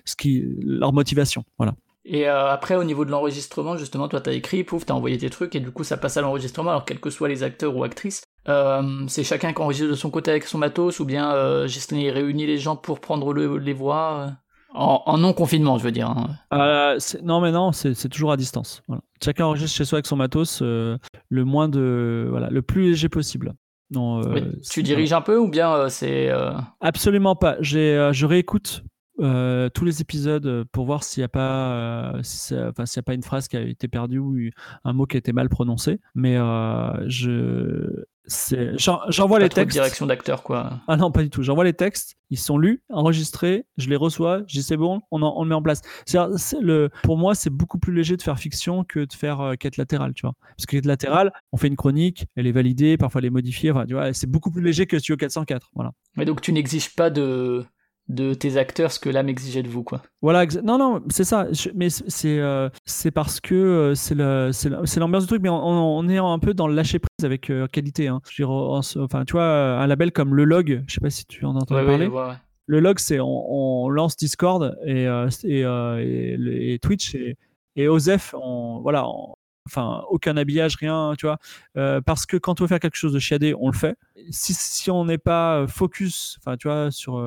[0.04, 1.44] ce qui, leur motivation.
[1.58, 1.74] Voilà.
[2.08, 5.28] Et euh, après, au niveau de l'enregistrement, justement, toi, t'as écrit, pouf, t'as envoyé tes
[5.28, 6.70] trucs, et du coup, ça passe à l'enregistrement.
[6.70, 10.10] Alors, quels que soient les acteurs ou actrices, euh, c'est chacun qui enregistre de son
[10.10, 14.30] côté avec son matos, ou bien euh, réunit les gens pour prendre les voix euh,
[14.74, 16.10] en, non-confinement, je veux dire.
[16.10, 16.28] Hein.
[16.52, 18.82] Euh, non, mais non, c'est toujours à distance.
[18.88, 19.02] Voilà.
[19.22, 20.98] Chacun enregistre chez soi avec son matos, le
[21.30, 23.54] moins de, voilà, le plus léger possible.
[23.90, 24.20] Non,
[24.68, 26.30] tu diriges un peu ou bien c'est
[26.80, 27.56] Absolument pas.
[27.60, 28.82] J'ai, je réécoute
[29.20, 33.14] euh, tous les épisodes pour voir s'il n'y a pas, enfin s'il y a pas
[33.14, 34.36] une phrase qui a été perdue ou
[34.84, 36.00] un mot qui a été mal prononcé.
[36.14, 36.36] Mais
[37.06, 38.04] je
[39.08, 39.72] J'envoie les textes.
[39.72, 40.80] direction d'acteur, quoi.
[40.88, 41.42] Ah non, pas du tout.
[41.42, 45.22] J'envoie les textes, ils sont lus, enregistrés, je les reçois, je dis c'est bon, on,
[45.22, 45.80] on le met en place.
[46.60, 49.76] Le, pour moi, c'est beaucoup plus léger de faire fiction que de faire euh, quête
[49.76, 50.34] latérale, tu vois.
[50.56, 53.70] Parce que quête latérale, on fait une chronique, elle est validée, parfois elle est modifiée,
[53.70, 55.92] enfin, tu vois, c'est beaucoup plus léger que Studio 404, voilà.
[56.16, 57.64] Mais donc tu n'exiges pas de,
[58.08, 60.02] de tes acteurs ce que l'âme exigeait de vous quoi.
[60.22, 64.14] Voilà, non non, c'est ça, mais c'est euh, c'est parce que euh, c'est
[64.52, 67.66] c'est l'ambiance du truc mais on, est un peu dans le lâcher prise avec euh,
[67.66, 68.20] qualité hein.
[68.30, 71.56] Je enfin tu vois un label comme le log, je sais pas si tu en
[71.56, 72.08] entends parler.
[72.66, 75.04] le log c'est on, lance Discord et
[75.44, 77.36] et, Twitch et,
[77.74, 79.04] et Osef on voilà,
[79.66, 81.38] enfin aucun habillage, rien, tu vois.
[82.02, 83.96] parce que quand on veut faire quelque chose de chiadé, on le fait.
[84.30, 87.20] Si, si on n'est pas focus, enfin tu vois, sur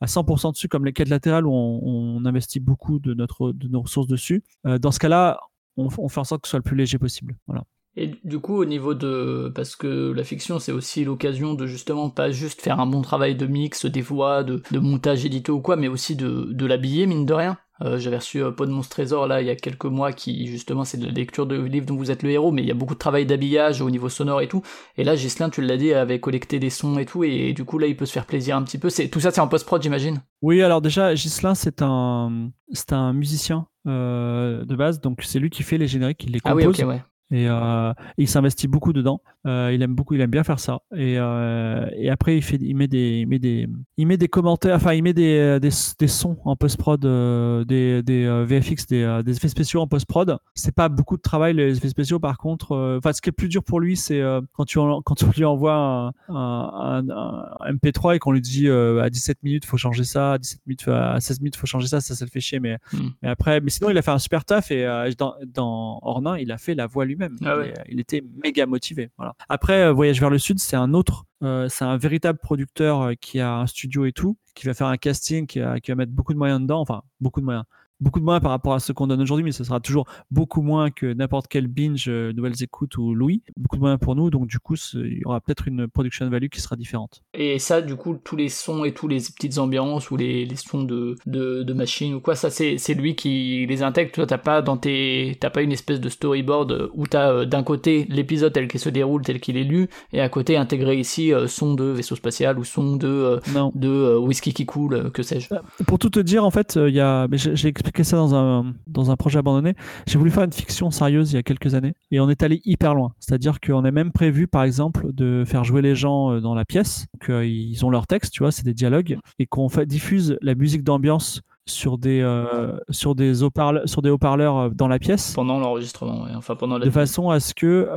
[0.00, 3.82] à 100% dessus, comme les quêtes latérales où on, investit beaucoup de, notre, de nos
[3.82, 4.42] ressources dessus.
[4.66, 5.40] Euh, dans ce cas-là,
[5.76, 7.36] on, fait en sorte que ce soit le plus léger possible.
[7.46, 7.64] Voilà.
[7.96, 9.52] Et du coup, au niveau de.
[9.54, 13.36] Parce que la fiction, c'est aussi l'occasion de justement pas juste faire un bon travail
[13.36, 17.24] de mix, des voix, de, montage édito ou quoi, mais aussi de, de l'habiller, mine
[17.24, 17.56] de rien.
[17.82, 20.84] Euh, j'avais reçu euh, Pod Monstre Trésor là il y a quelques mois qui justement
[20.84, 22.74] c'est de la lecture de livres dont vous êtes le héros mais il y a
[22.74, 24.62] beaucoup de travail d'habillage au niveau sonore et tout.
[24.96, 27.78] Et là Gislin tu l'as dit avait collecté des sons et tout et, du coup
[27.78, 28.90] là il peut se faire plaisir un petit peu.
[28.90, 30.22] C'est tout ça c'est en post prod j'imagine?
[30.40, 35.50] Oui alors déjà Gislin c'est un c'est un musicien euh, de base donc c'est lui
[35.50, 37.02] qui fait les génériques il les compose ah oui, ouais.
[37.34, 39.20] Et, euh, il s'investit beaucoup dedans.
[39.44, 40.78] Euh, il aime beaucoup, il aime bien faire ça.
[40.94, 44.28] Et, euh, et après, il, fait, il, met des, il, met des, il met des
[44.28, 49.36] commentaires, enfin, il met des, des, des sons en post-prod, des, des VFX, des, des,
[49.36, 50.38] effets spéciaux en post-prod.
[50.54, 52.20] C'est pas beaucoup de travail, les effets spéciaux.
[52.20, 54.22] Par contre, enfin, ce qui est plus dur pour lui, c'est
[54.52, 59.10] quand, tu, quand on lui envoie un, un, un, MP3 et qu'on lui dit à
[59.10, 62.14] 17 minutes, faut changer ça, à 17 minutes, à 16 minutes, faut changer ça, ça,
[62.14, 62.60] ça le fait chier.
[62.60, 63.08] Mais, hmm.
[63.22, 64.86] mais après, mais sinon, il a fait un super taf et
[65.18, 67.56] dans, dans Ornin, il a fait la voix lui ah
[67.88, 69.10] il, était méga motivé.
[69.16, 69.34] Voilà.
[69.48, 73.12] Après, euh, Voyage vers le Sud, c'est un autre, euh, c'est un véritable producteur euh,
[73.14, 76.12] qui a un studio et tout, qui va faire un casting, qui, qui va mettre
[76.12, 77.64] beaucoup de moyens dedans, enfin beaucoup de moyens
[78.00, 80.62] beaucoup de moins par rapport à ce qu'on donne aujourd'hui, mais ce sera toujours beaucoup
[80.62, 83.42] moins que n'importe quel binge, euh, Nouvelles Écoutes ou Louis.
[83.56, 86.48] Beaucoup de moins pour nous, donc du coup, il y aura peut-être une production value
[86.48, 87.22] qui sera différente.
[87.34, 90.56] Et ça, du coup, tous les sons et tous les petites ambiances ou les, les
[90.56, 94.12] sons de, de, de machines ou quoi, ça c'est lui qui les intègre.
[94.12, 97.62] Toi, t'as pas dans tes, t'as pas une espèce de storyboard où t'as euh, d'un
[97.62, 101.32] côté l'épisode tel qu'il se déroule, tel qu'il est lu, et à côté intégré ici
[101.32, 103.40] euh, son de vaisseau spatial ou son de,
[103.74, 105.48] de whisky qui coule, que sais-je.
[105.86, 109.10] Pour tout te dire, en fait, il y a, j'ai expliqué ça dans un, dans
[109.10, 109.74] un projet abandonné.
[110.06, 112.62] J'ai voulu faire une fiction sérieuse il y a quelques années et on est allé
[112.64, 113.12] hyper loin.
[113.20, 116.64] C'est-à-dire qu'on est même prévu, par exemple, de faire jouer les gens euh, dans la
[116.64, 120.82] pièce, qu'ils ont leur texte, tu vois, c'est des dialogues, et qu'on diffuse la musique
[120.82, 125.58] d'ambiance sur des euh, sur des haut-parleurs sur des haut-parleurs euh, dans la pièce pendant
[125.58, 127.88] l'enregistrement enfin pendant la de façon à ce que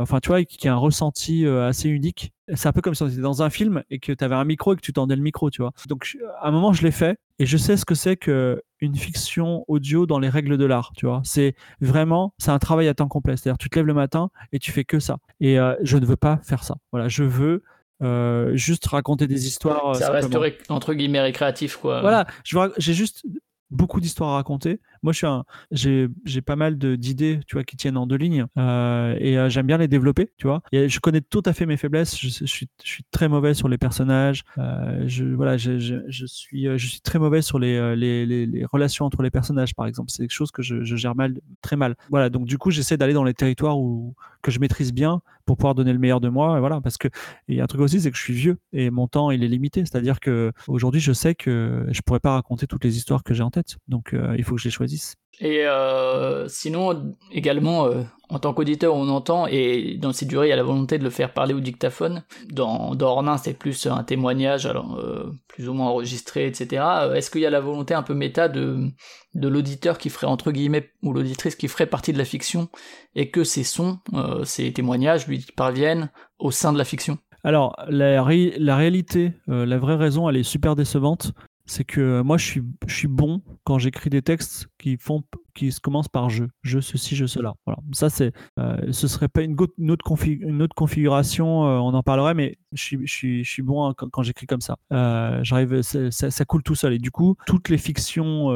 [0.00, 3.02] enfin tu vois qu'il y ait un ressenti assez unique c'est un peu comme si
[3.02, 5.16] on était dans un film et que tu avais un micro et que tu tendais
[5.16, 5.72] le micro, tu vois.
[5.88, 8.96] Donc, à un moment, je l'ai fait et je sais ce que c'est que une
[8.96, 11.20] fiction audio dans les règles de l'art, tu vois.
[11.24, 13.36] C'est vraiment, c'est un travail à temps complet.
[13.36, 15.18] C'est-à-dire, tu te lèves le matin et tu fais que ça.
[15.40, 16.76] Et euh, je ne veux pas faire ça.
[16.92, 17.62] Voilà, je veux
[18.02, 19.94] euh, juste raconter des histoires.
[19.96, 20.34] Ça reste
[20.68, 22.00] entre guillemets récréatif, quoi.
[22.00, 22.26] Voilà,
[22.78, 23.24] j'ai juste
[23.70, 24.80] beaucoup d'histoires à raconter.
[25.02, 25.12] Moi,
[25.70, 26.08] j'ai,
[26.42, 29.78] pas mal d'idées, tu vois, qui tiennent en deux lignes, euh, et euh, j'aime bien
[29.78, 30.62] les développer, tu vois.
[30.72, 32.18] Et je connais tout à fait mes faiblesses.
[32.18, 34.44] Je, suis, je suis très mauvais sur les personnages.
[34.58, 39.06] Euh, je, voilà, je, je, suis, je suis très mauvais sur les, les, les, relations
[39.06, 40.10] entre les personnages, par exemple.
[40.10, 41.96] C'est quelque chose que je, gère mal, très mal.
[42.10, 45.56] Voilà, donc du coup, j'essaie d'aller dans les territoires où que je maîtrise bien pour
[45.56, 46.56] pouvoir donner le meilleur de moi.
[46.56, 47.08] Et voilà, parce que
[47.48, 49.42] il y a un truc aussi, c'est que je suis vieux et mon temps il
[49.44, 49.80] est limité.
[49.80, 53.42] C'est-à-dire que aujourd'hui, je sais que je pourrais pas raconter toutes les histoires que j'ai
[53.42, 53.76] en tête.
[53.88, 55.16] Donc, il faut que je les choisisse.
[55.38, 60.50] Et euh, sinon, également, euh, en tant qu'auditeur, on entend, et dans cette durée, il
[60.50, 62.24] y a la volonté de le faire parler au dictaphone.
[62.50, 66.82] Dans, dans Ornin, c'est plus un témoignage, alors euh, plus ou moins enregistré, etc.
[67.14, 68.88] Est-ce qu'il y a la volonté un peu méta de,
[69.34, 72.68] de l'auditeur qui ferait, entre guillemets, ou l'auditrice qui ferait partie de la fiction,
[73.14, 73.98] et que ces sons,
[74.44, 77.16] ces témoignages lui parviennent au sein de la fiction?
[77.44, 81.32] Alors, la, la réalité, la vraie raison, elle est super décevante
[81.70, 85.22] c'est que moi je suis bon quand j'écris des textes qui font
[85.54, 87.54] qui se commencent par je, je ceci, je cela.
[87.66, 87.80] Voilà.
[87.92, 89.56] Ça c'est, euh, ce serait pas une,
[89.90, 90.04] autre,
[90.74, 94.60] configuration, euh, on en parlerait, mais je suis, je suis, bon hein, quand, j'écris comme
[94.60, 94.76] ça.
[94.92, 98.48] Euh, j'arrive, ça, ça, coule tout seul et du coup toutes les fictions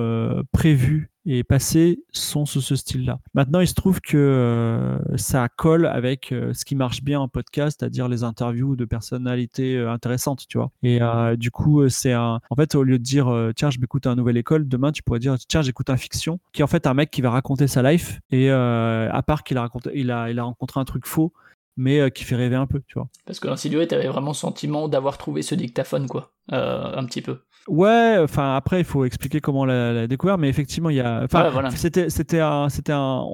[0.52, 3.18] prévues et passés sont sous ce style-là.
[3.34, 7.28] Maintenant, il se trouve que euh, ça colle avec euh, ce qui marche bien en
[7.28, 10.70] podcast, c'est-à-dire les interviews de personnalités euh, intéressantes, tu vois.
[10.82, 11.00] Et
[11.36, 12.40] du coup, c'est un.
[12.50, 15.18] En fait, au lieu de dire tiens, je m'écoute un nouvelle école, demain, tu pourrais
[15.18, 16.13] dire tiens, j'écoute un fiction,
[16.52, 19.56] qui est en fait un mec qui va raconter sa life et à part qu'il
[19.58, 21.32] a raconté, il a, il a rencontré un truc faux
[21.76, 23.08] mais qui fait rêver un peu, tu vois.
[23.26, 27.40] Parce que l'insidieux, t'avais vraiment le sentiment d'avoir trouvé ce dictaphone, quoi, un petit peu.
[27.66, 31.22] Ouais, enfin après il faut expliquer comment la, la découvert, mais effectivement il y a,
[31.24, 33.24] enfin c'était c'était un c'était un,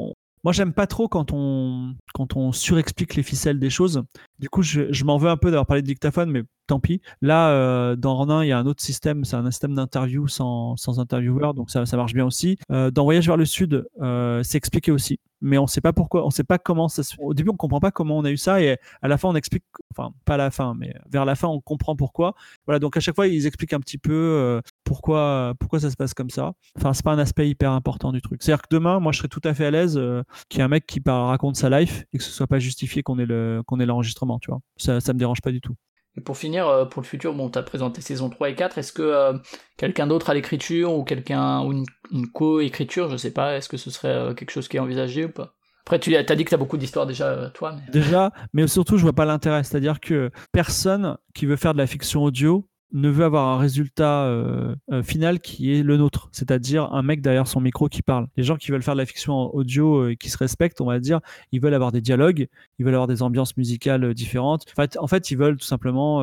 [0.45, 4.05] moi j'aime pas trop quand on quand on surexplique les ficelles des choses.
[4.39, 7.01] Du coup je, je m'en veux un peu d'avoir parlé de dictaphone, mais tant pis.
[7.21, 10.77] Là, euh, dans Ronin, il y a un autre système, c'est un système d'interview sans,
[10.99, 12.59] intervieweur, donc ça, marche bien aussi.
[12.71, 16.25] Euh, dans Voyage vers le Sud, euh, c'est expliqué aussi, mais on sait pas pourquoi,
[16.25, 17.17] on sait pas comment ça se...
[17.19, 19.35] Au début, on comprend pas comment on a eu ça, et à la fin, on
[19.35, 22.35] explique, enfin, pas à la fin, mais vers la fin, on comprend pourquoi.
[22.67, 26.31] Voilà, donc à chaque fois, ils expliquent un petit peu pourquoi, ça se passe comme
[26.31, 26.53] ça.
[26.77, 28.43] Enfin, c'est pas un aspect hyper important du truc.
[28.43, 30.01] C'est-à-dire que demain, moi, je serais tout à fait à l'aise
[30.49, 33.03] qu'il y ait un mec qui raconte sa life et que ce soit pas justifié
[33.03, 34.61] qu'on ait le qu'on ait l'enregistrement, tu vois.
[34.77, 35.75] Ça, ça me dérange pas du tout.
[36.17, 38.93] Et pour finir, euh, pour le futur, bon, t'as présenté saison 3 et 4, est-ce
[38.93, 39.35] que euh,
[39.77, 43.91] quelqu'un d'autre à l'écriture ou quelqu'un ou une, co-écriture, je sais pas, est-ce que ce
[43.91, 45.55] serait euh, quelque chose qui est envisagé ou pas?
[45.87, 47.75] Après, tu as dit que t'as beaucoup d'histoires déjà, toi.
[47.91, 49.65] Déjà, mais surtout, je vois pas l'intérêt.
[49.65, 54.25] C'est-à-dire que personne qui veut faire de la fiction audio ne veut avoir un résultat
[54.25, 58.27] euh, euh, final qui est le nôtre, c'est-à-dire un mec derrière son micro qui parle.
[58.37, 60.87] Les gens qui veulent faire de la fiction audio et euh, qui se respectent, on
[60.87, 61.21] va dire,
[61.53, 64.65] ils veulent avoir des dialogues, ils veulent avoir des ambiances musicales différentes.
[64.73, 66.23] En fait, en fait ils veulent tout simplement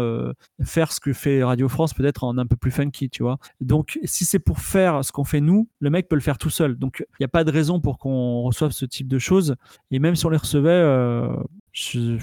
[0.64, 3.38] faire ce que fait Radio France, peut-être en un peu plus funky, tu vois.
[3.62, 6.50] Donc, si c'est pour faire ce qu'on fait nous, le mec peut le faire tout
[6.50, 6.76] seul.
[6.76, 9.56] Donc, il n'y a pas de raison pour qu'on reçoive ce type de choses.
[9.92, 10.82] Et même si on les recevait,
[11.72, 12.18] je,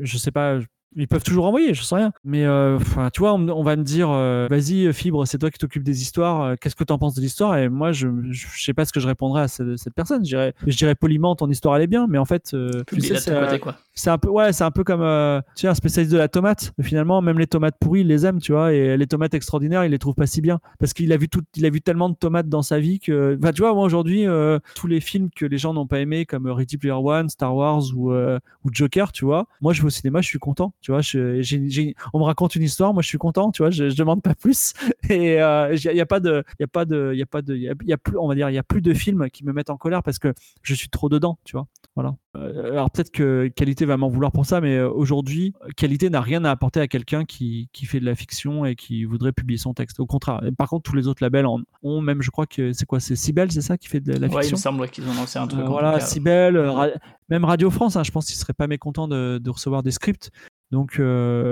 [0.00, 0.58] je sais pas,
[0.96, 2.12] ils peuvent toujours envoyer, je sais rien.
[2.24, 5.58] Mais euh, enfin, tu vois, on, va me dire, euh, vas-y, Fibre, c'est toi qui
[5.58, 6.42] t'occupes des histoires.
[6.42, 7.56] Euh, qu'est-ce que tu en penses de l'histoire?
[7.56, 10.24] Et moi, je, je, sais pas ce que je répondrais à cette, cette personne.
[10.24, 12.54] Je dirais, je dirais poliment, ton histoire elle est bien, mais en fait,
[12.86, 15.68] tu sais, c'est, quoi c'est un peu ouais c'est un peu comme euh, tu sais
[15.68, 18.72] un spécialiste de la tomate finalement même les tomates pourries il les aime tu vois
[18.72, 21.42] et les tomates extraordinaires il les trouve pas si bien parce qu'il a vu tout
[21.56, 24.26] il a vu tellement de tomates dans sa vie que bah tu vois moi aujourd'hui
[24.26, 27.54] euh, tous les films que les gens n'ont pas aimé comme Ready Player One Star
[27.54, 30.74] Wars ou euh, ou Joker tu vois moi je vais au cinéma je suis content
[30.84, 33.88] tu vois je, on me raconte une histoire moi je suis content tu vois je,
[33.88, 34.74] je demande pas plus
[35.08, 37.40] et il y, a pas de il y a pas de il y a pas
[37.40, 39.46] de il y, a plus on va dire il y a plus de films qui
[39.46, 41.66] me mettent en colère parce que je suis trop dedans tu vois
[41.96, 46.20] voilà alors peut-être que qualité va m'en vouloir pour ça, mais euh, aujourd'hui, qualité n'a
[46.20, 49.58] rien à apporter à quelqu'un qui, qui, fait de la fiction et qui voudrait publier
[49.58, 50.00] son texte.
[50.00, 50.40] Au contraire.
[50.58, 52.98] par contre, tous les autres labels en ont, même, je crois que c'est quoi?
[52.98, 55.14] C'est Cybelle, c'est ça qui fait de la fiction Ouais, il me semble qu'ils ont
[55.14, 55.62] lancé un truc.
[55.62, 56.90] Euh, voilà, Cybelle, euh,
[57.28, 60.30] même Radio France, hein, je pense qu'ils seraient pas mécontents de, de, recevoir des scripts.
[60.70, 61.00] Donc,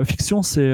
[0.05, 0.73] fiction, c'est,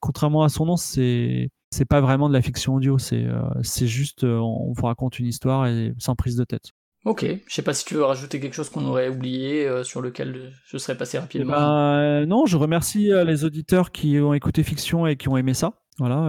[0.00, 3.26] contrairement à son nom, c'est c'est pas vraiment de la fiction audio, c'est
[3.62, 6.72] c'est juste on vous raconte une histoire et sans prise de tête.
[7.04, 10.00] Ok, je sais pas si tu veux rajouter quelque chose qu'on aurait oublié, euh, sur
[10.00, 11.52] lequel je serais passé rapidement.
[11.52, 15.28] Eh ben, euh, non, je remercie euh, les auditeurs qui ont écouté Fiction et qui
[15.28, 15.74] ont aimé ça.
[15.98, 16.26] Voilà,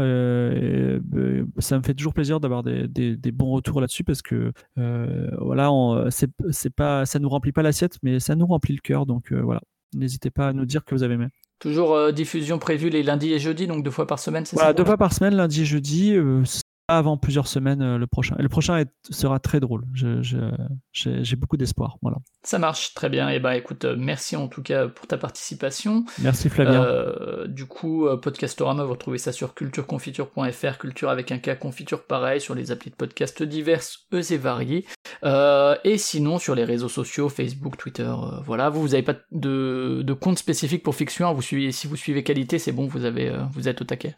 [1.58, 5.72] ça me fait toujours plaisir d'avoir des, des, bons retours là-dessus parce que voilà,
[6.12, 9.06] c'est pas, ça nous remplit pas l'assiette, mais ça nous remplit le cœur.
[9.06, 9.62] Donc voilà,
[9.96, 11.28] n'hésitez pas à nous dire que vous avez aimé.
[11.60, 14.86] Toujours diffusion prévue les lundis et jeudis, donc deux fois par semaine, c'est voilà, Deux
[14.86, 16.16] fois par semaine, lundi et jeudi
[16.88, 18.36] avant plusieurs semaines euh, le prochain.
[18.38, 19.84] Et le prochain sera très drôle.
[20.92, 21.98] J'ai beaucoup d'espoir.
[22.02, 22.18] Voilà.
[22.44, 23.30] Ça marche très bien.
[23.30, 26.06] Et eh ben écoute, euh, merci en tout cas pour ta participation.
[26.20, 26.84] Merci Flavien.
[26.84, 32.40] Euh, du coup, Podcastorama, vous retrouvez ça sur cultureconfiture.fr, culture avec un cas confiture pareil,
[32.40, 34.86] sur les applis de podcast diverses et variées.
[35.24, 38.14] et sinon sur les réseaux sociaux, Facebook, Twitter,
[38.46, 38.70] voilà.
[38.70, 41.28] Vous, vous n'avez pas de, de, compte spécifique pour fiction.
[41.28, 41.34] Hein.
[41.34, 44.16] Vous suivez, si vous suivez qualité, c'est bon, vous avez, vous êtes au taquet.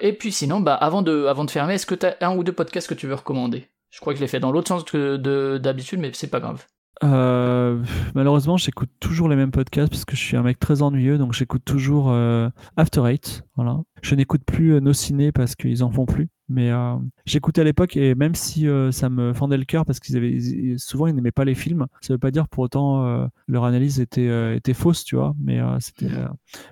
[0.00, 2.52] et puis sinon, bah avant de, avant de fermer, est-ce que tu un ou deux
[2.52, 5.16] podcasts que tu veux recommander Je crois que je l'ai fait dans l'autre sens que
[5.58, 6.66] d'habitude, mais c'est pas grave.
[7.04, 7.82] Euh,
[8.14, 11.32] malheureusement, j'écoute toujours les mêmes podcasts parce que je suis un mec très ennuyeux, donc
[11.32, 13.42] j'écoute toujours euh, After Eight.
[13.56, 13.80] Voilà.
[14.02, 16.28] Je n'écoute plus euh, nos ciné parce qu'ils en font plus.
[16.48, 16.94] Mais euh,
[17.24, 20.38] j'écoutais à l'époque et même si euh, ça me fendait le cœur parce qu'ils avaient
[20.78, 24.00] souvent ils n'aimaient pas les films, ça veut pas dire pour autant euh, leur analyse
[24.00, 25.34] était était fausse, tu vois.
[25.42, 26.10] Mais c'était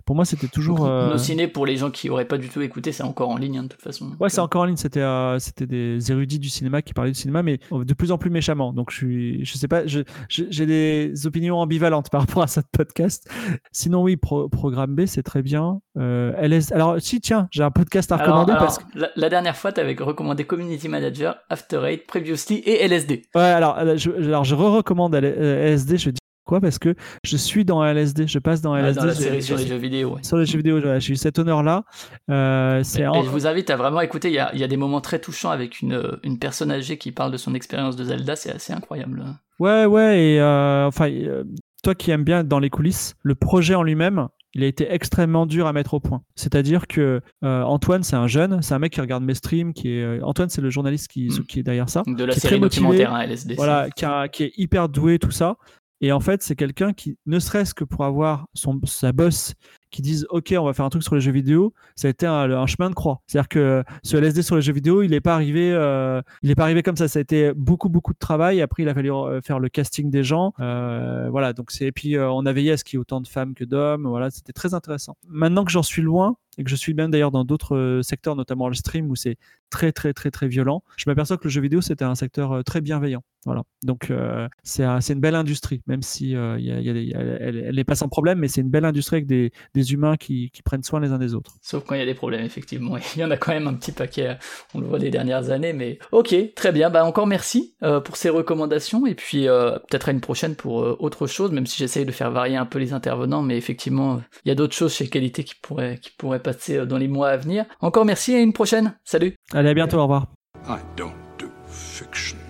[0.04, 0.86] pour moi c'était toujours.
[0.86, 3.58] Nos ciné pour les gens qui auraient pas du tout écouté, c'est encore en ligne
[3.58, 4.12] hein, de toute façon.
[4.20, 4.76] Ouais, c'est encore en ligne.
[4.76, 5.04] C'était
[5.38, 8.72] c'était des érudits du cinéma qui parlaient du cinéma, mais de plus en plus méchamment.
[8.72, 13.28] Donc je suis je sais pas, j'ai des opinions ambivalentes par rapport à ce podcast.
[13.72, 15.80] Sinon oui, Programme B c'est très bien.
[15.96, 16.72] LS...
[16.72, 18.84] Alors, si, tiens, j'ai un podcast à recommander parce que.
[19.16, 23.22] La, dernière fois, tu avais recommandé Community Manager, After Eight, Previously et LSD.
[23.34, 26.94] Ouais, alors, je, alors je re-recommande LSD, je dis quoi Parce que
[27.24, 29.00] je suis dans LSD, je passe dans LSD.
[29.00, 30.18] dans la série sur les jeux vidéo.
[30.22, 31.84] Sur les jeux vidéo, j'ai eu cet honneur-là.
[32.30, 34.28] Euh, et, je vous invite à vraiment écouter.
[34.28, 37.12] Il y a, y a des moments très touchants avec une, une personne âgée qui
[37.12, 38.36] parle de son expérience de Zelda.
[38.36, 39.24] C'est assez incroyable.
[39.58, 40.22] Ouais, ouais.
[40.22, 41.44] Et euh, enfin, euh,
[41.82, 45.46] toi qui aimes bien dans les coulisses, le projet en lui-même, il a été extrêmement
[45.46, 46.22] dur à mettre au point.
[46.36, 49.90] C'est-à-dire que euh, Antoine, c'est un jeune, c'est un mec qui regarde mes streams, qui
[49.90, 51.44] est euh, Antoine, c'est le journaliste qui, mm.
[51.46, 53.54] qui est derrière ça, de la qui série documentaire hein, LSD.
[53.54, 55.56] Voilà, qui, qui, est hyper doué tout ça.
[56.00, 59.54] Et en fait, c'est quelqu'un qui, ne serait-ce que pour avoir son, sa boss
[59.94, 62.26] qui disent OK, on va faire un truc sur les jeux vidéo, ça a été
[62.26, 63.20] un, chemin de croix.
[63.26, 66.56] C'est-à-dire que ce LSD sur les jeux vidéo, il n'est pas arrivé, euh, il est
[66.56, 67.06] pas arrivé comme ça.
[67.06, 68.60] Ça a été beaucoup beaucoup de travail.
[68.60, 70.52] Après, il a fallu euh, faire le casting des gens.
[70.58, 71.52] Euh, voilà.
[71.52, 73.54] Donc c'est et puis on a veillé à ce qu'il y ait autant de femmes
[73.54, 74.06] que d'hommes.
[74.06, 75.16] Voilà, c'était très intéressant.
[75.28, 78.36] Maintenant que j'en suis loin, et que je suis bien d'ailleurs dans d'autres euh, secteurs,
[78.36, 79.36] notamment le stream où c'est
[79.70, 82.62] très très très très violent, je m'aperçois que le jeu vidéo c'était un secteur euh,
[82.62, 83.22] très bienveillant.
[83.44, 83.62] Voilà.
[83.82, 88.62] Donc euh, c'est une belle industrie, même si elle n'est pas sans problème, mais c'est
[88.62, 91.52] une belle industrie avec des, des humains qui, qui, prennent soin les uns des autres.
[91.60, 92.96] Sauf quand il y a des problèmes, effectivement.
[93.16, 94.38] Il y en a quand même un petit paquet,
[94.72, 96.88] on le voit les dernières années, mais ok, très bien.
[96.88, 97.74] Bah encore merci
[98.04, 102.06] pour ces recommandations et puis peut-être à une prochaine pour autre chose, même si j'essaye
[102.06, 105.08] de faire varier un peu les intervenants, mais effectivement il y a d'autres choses chez
[105.08, 107.64] Qualité qui pourraient qui pourraient passer euh, dans les mois à venir.
[107.80, 108.94] Encore merci et à une prochaine.
[109.04, 109.34] Salut.
[109.52, 110.28] Allez, à bientôt, au revoir.
[110.68, 112.43] I don't do fiction.